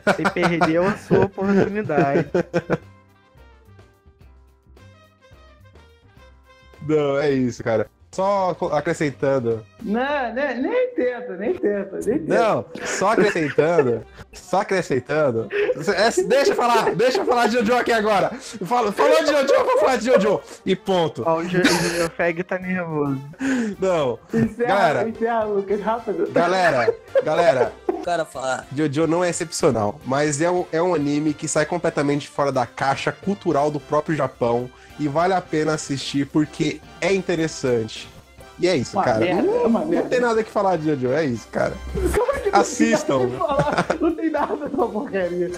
[0.06, 2.30] Você perdeu a sua oportunidade.
[6.82, 7.90] Não, é isso, cara.
[8.18, 9.64] Só acrescentando.
[9.80, 10.02] Não,
[10.34, 12.34] né, nem tenta, nem tenta, nem tenta.
[12.36, 14.04] Não, só acrescentando.
[14.34, 15.48] só acrescentando.
[15.52, 18.32] É, deixa eu falar, deixa eu falar de Jojo aqui agora.
[18.66, 20.42] Fala- falou de Jojo, eu vou falar de Jojo.
[20.66, 21.22] E ponto.
[21.28, 23.22] Ó, o Jo- o Junior Feg tá nervoso.
[23.80, 24.18] Não.
[24.34, 25.10] Encerra, Galera.
[25.10, 26.32] encerra, Lucas, rápido.
[26.32, 31.36] Galera, galera, O cara fala, Jojo não é excepcional, mas é um, é um anime
[31.36, 34.68] que sai completamente fora da caixa cultural do próprio Japão
[35.00, 38.10] e vale a pena assistir porque é interessante.
[38.60, 39.20] E é isso, Uma cara.
[39.20, 40.10] merda, não, é não merda.
[40.10, 41.76] tem nada que falar de Jojo, é isso, cara.
[41.94, 43.20] Não Assistam.
[43.20, 45.52] tem pra falar, Não tem nada dessa porcaria.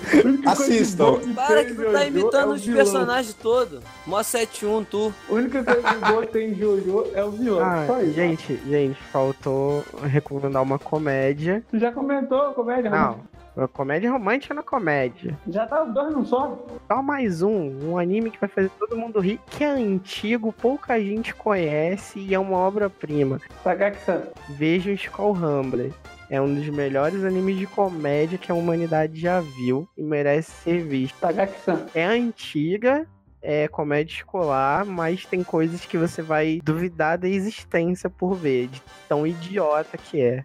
[0.45, 1.05] Assistam.
[1.05, 3.79] boa para tem que tu tá é imitando o os personagens todos.
[4.05, 5.13] Mó 7-1, tu.
[5.29, 7.61] A única coisa boa que tem em Jojo é o vilão.
[7.63, 11.63] Ah, gente, gente, faltou recomendar uma comédia.
[11.69, 12.89] Tu já comentou comédia?
[12.89, 13.19] Não, uma
[13.67, 15.37] comédia romântica na comédia.
[15.47, 16.65] Já tá dois não só?
[16.87, 20.99] Só mais um, um anime que vai fazer todo mundo rir, que é antigo, pouca
[20.99, 23.39] gente conhece e é uma obra-prima.
[23.63, 24.23] Sagaki-san.
[24.49, 25.91] Veja o Skull Rumbler.
[26.29, 30.83] É um dos melhores animes de comédia que a humanidade já viu e merece ser
[30.83, 31.17] visto.
[31.19, 31.87] Sagaki-san.
[31.95, 33.07] É antiga,
[33.41, 38.81] é comédia escolar, mas tem coisas que você vai duvidar da existência por ver, de
[39.07, 40.43] tão idiota que é.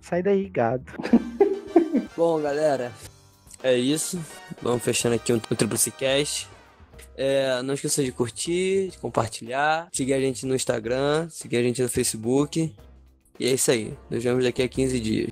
[0.00, 0.84] Sai daí, gado.
[2.18, 2.92] Bom, galera,
[3.62, 4.20] é isso.
[4.60, 6.48] Vamos fechando aqui o um, Triple C Cast.
[7.16, 11.80] É, não esqueça de curtir, de compartilhar, seguir a gente no Instagram, seguir a gente
[11.80, 12.74] no Facebook.
[13.38, 13.96] E é isso aí.
[14.10, 15.30] Nos vemos daqui a 15 dias.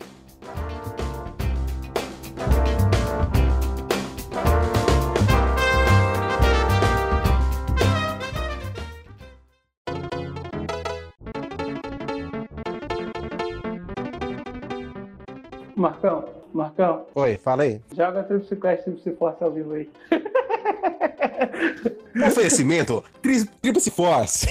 [15.74, 17.82] Marcão, Marcão, Oi, fala aí.
[17.94, 19.90] joga Triple Quest Triple Force ao vivo aí.
[22.26, 24.48] Oferecimento, Triple Force.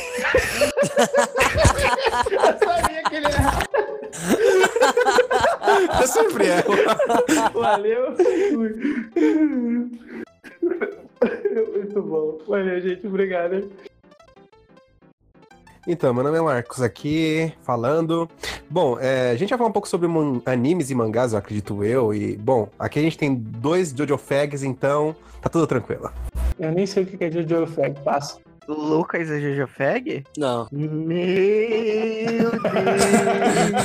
[2.32, 3.66] Eu sabia que ele era.
[6.00, 6.62] Eu sempre é.
[7.54, 8.14] Valeu.
[11.74, 12.38] Muito bom.
[12.48, 13.08] Valeu, gente.
[13.08, 13.72] Obrigado.
[15.88, 18.28] Então, meu nome é Marcos aqui, falando.
[18.68, 20.10] Bom, é, a gente vai falar um pouco sobre
[20.46, 22.12] animes e mangás, eu acredito eu.
[22.12, 26.12] E, bom, aqui a gente tem dois Jojo Fags, então tá tudo tranquilo.
[26.60, 28.00] Eu nem sei o que é Jojo Fag.
[28.02, 28.40] Passa.
[28.68, 30.24] Lucas é Jojo Fag?
[30.38, 30.68] Não.
[30.72, 30.90] Meu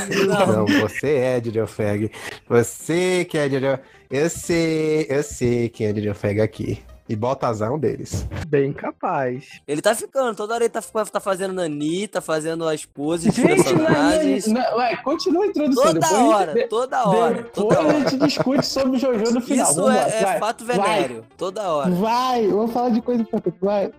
[0.09, 0.27] Deus!
[0.27, 2.11] Não, você é Jojo Fag.
[2.49, 3.79] Você que é Jojo.
[4.11, 6.83] Eu sei, eu sei quem é Jojo Fag aqui.
[7.11, 8.25] E Baltazar é um deles.
[8.47, 9.61] Bem capaz.
[9.67, 13.43] Ele tá ficando, toda hora ele tá, tá fazendo Nani, tá fazendo as poses de
[13.43, 14.47] Gente, personagens.
[14.47, 15.83] não, não, vai, continua a introdução.
[15.83, 17.99] Toda depois a gente- hora, toda hora, toda a hora.
[17.99, 19.67] gente discute sobre o Jojo no final.
[19.67, 20.77] Isso Vambora, é, é vai, fato vai.
[20.77, 21.91] venéreo, toda hora.
[21.91, 23.57] Vai, eu vou falar de coisa importante.
[23.61, 23.91] Vai.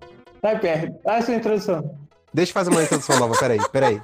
[0.42, 0.96] Vai, Pierre.
[1.04, 1.94] Dá essa introdução.
[2.34, 4.02] Deixa eu fazer uma introdução nova, peraí, peraí.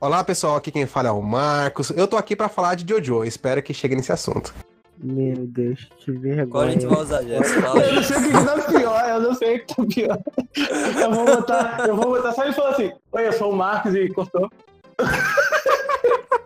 [0.00, 1.90] Olá, pessoal, aqui quem fala é o Marcos.
[1.90, 4.54] Eu tô aqui pra falar de Jojo, espero que chegue nesse assunto.
[4.98, 6.12] Meu Deus, que
[6.46, 6.88] Qual a gente vergonha.
[6.88, 7.62] vai usar, Jéssica?
[7.62, 10.18] Fala Eu não sei o que tá pior, eu não sei o que tá pior.
[11.02, 13.94] Eu vou botar, eu vou botar só ele falou assim: Oi, eu sou o Marcos
[13.94, 14.50] e cortou.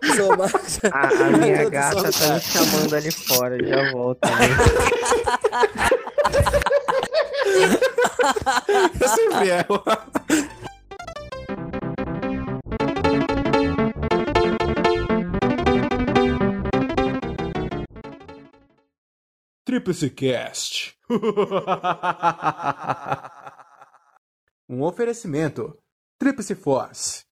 [0.03, 0.81] introdução, Marcos.
[0.93, 4.27] A, a minha gata tá me chamando ali fora, já volto.
[4.27, 4.33] né?
[9.01, 9.83] Eu sempre erro.
[19.69, 20.95] Tríplice Cast.
[24.67, 25.77] um oferecimento.
[26.19, 27.28] Tríplice Force.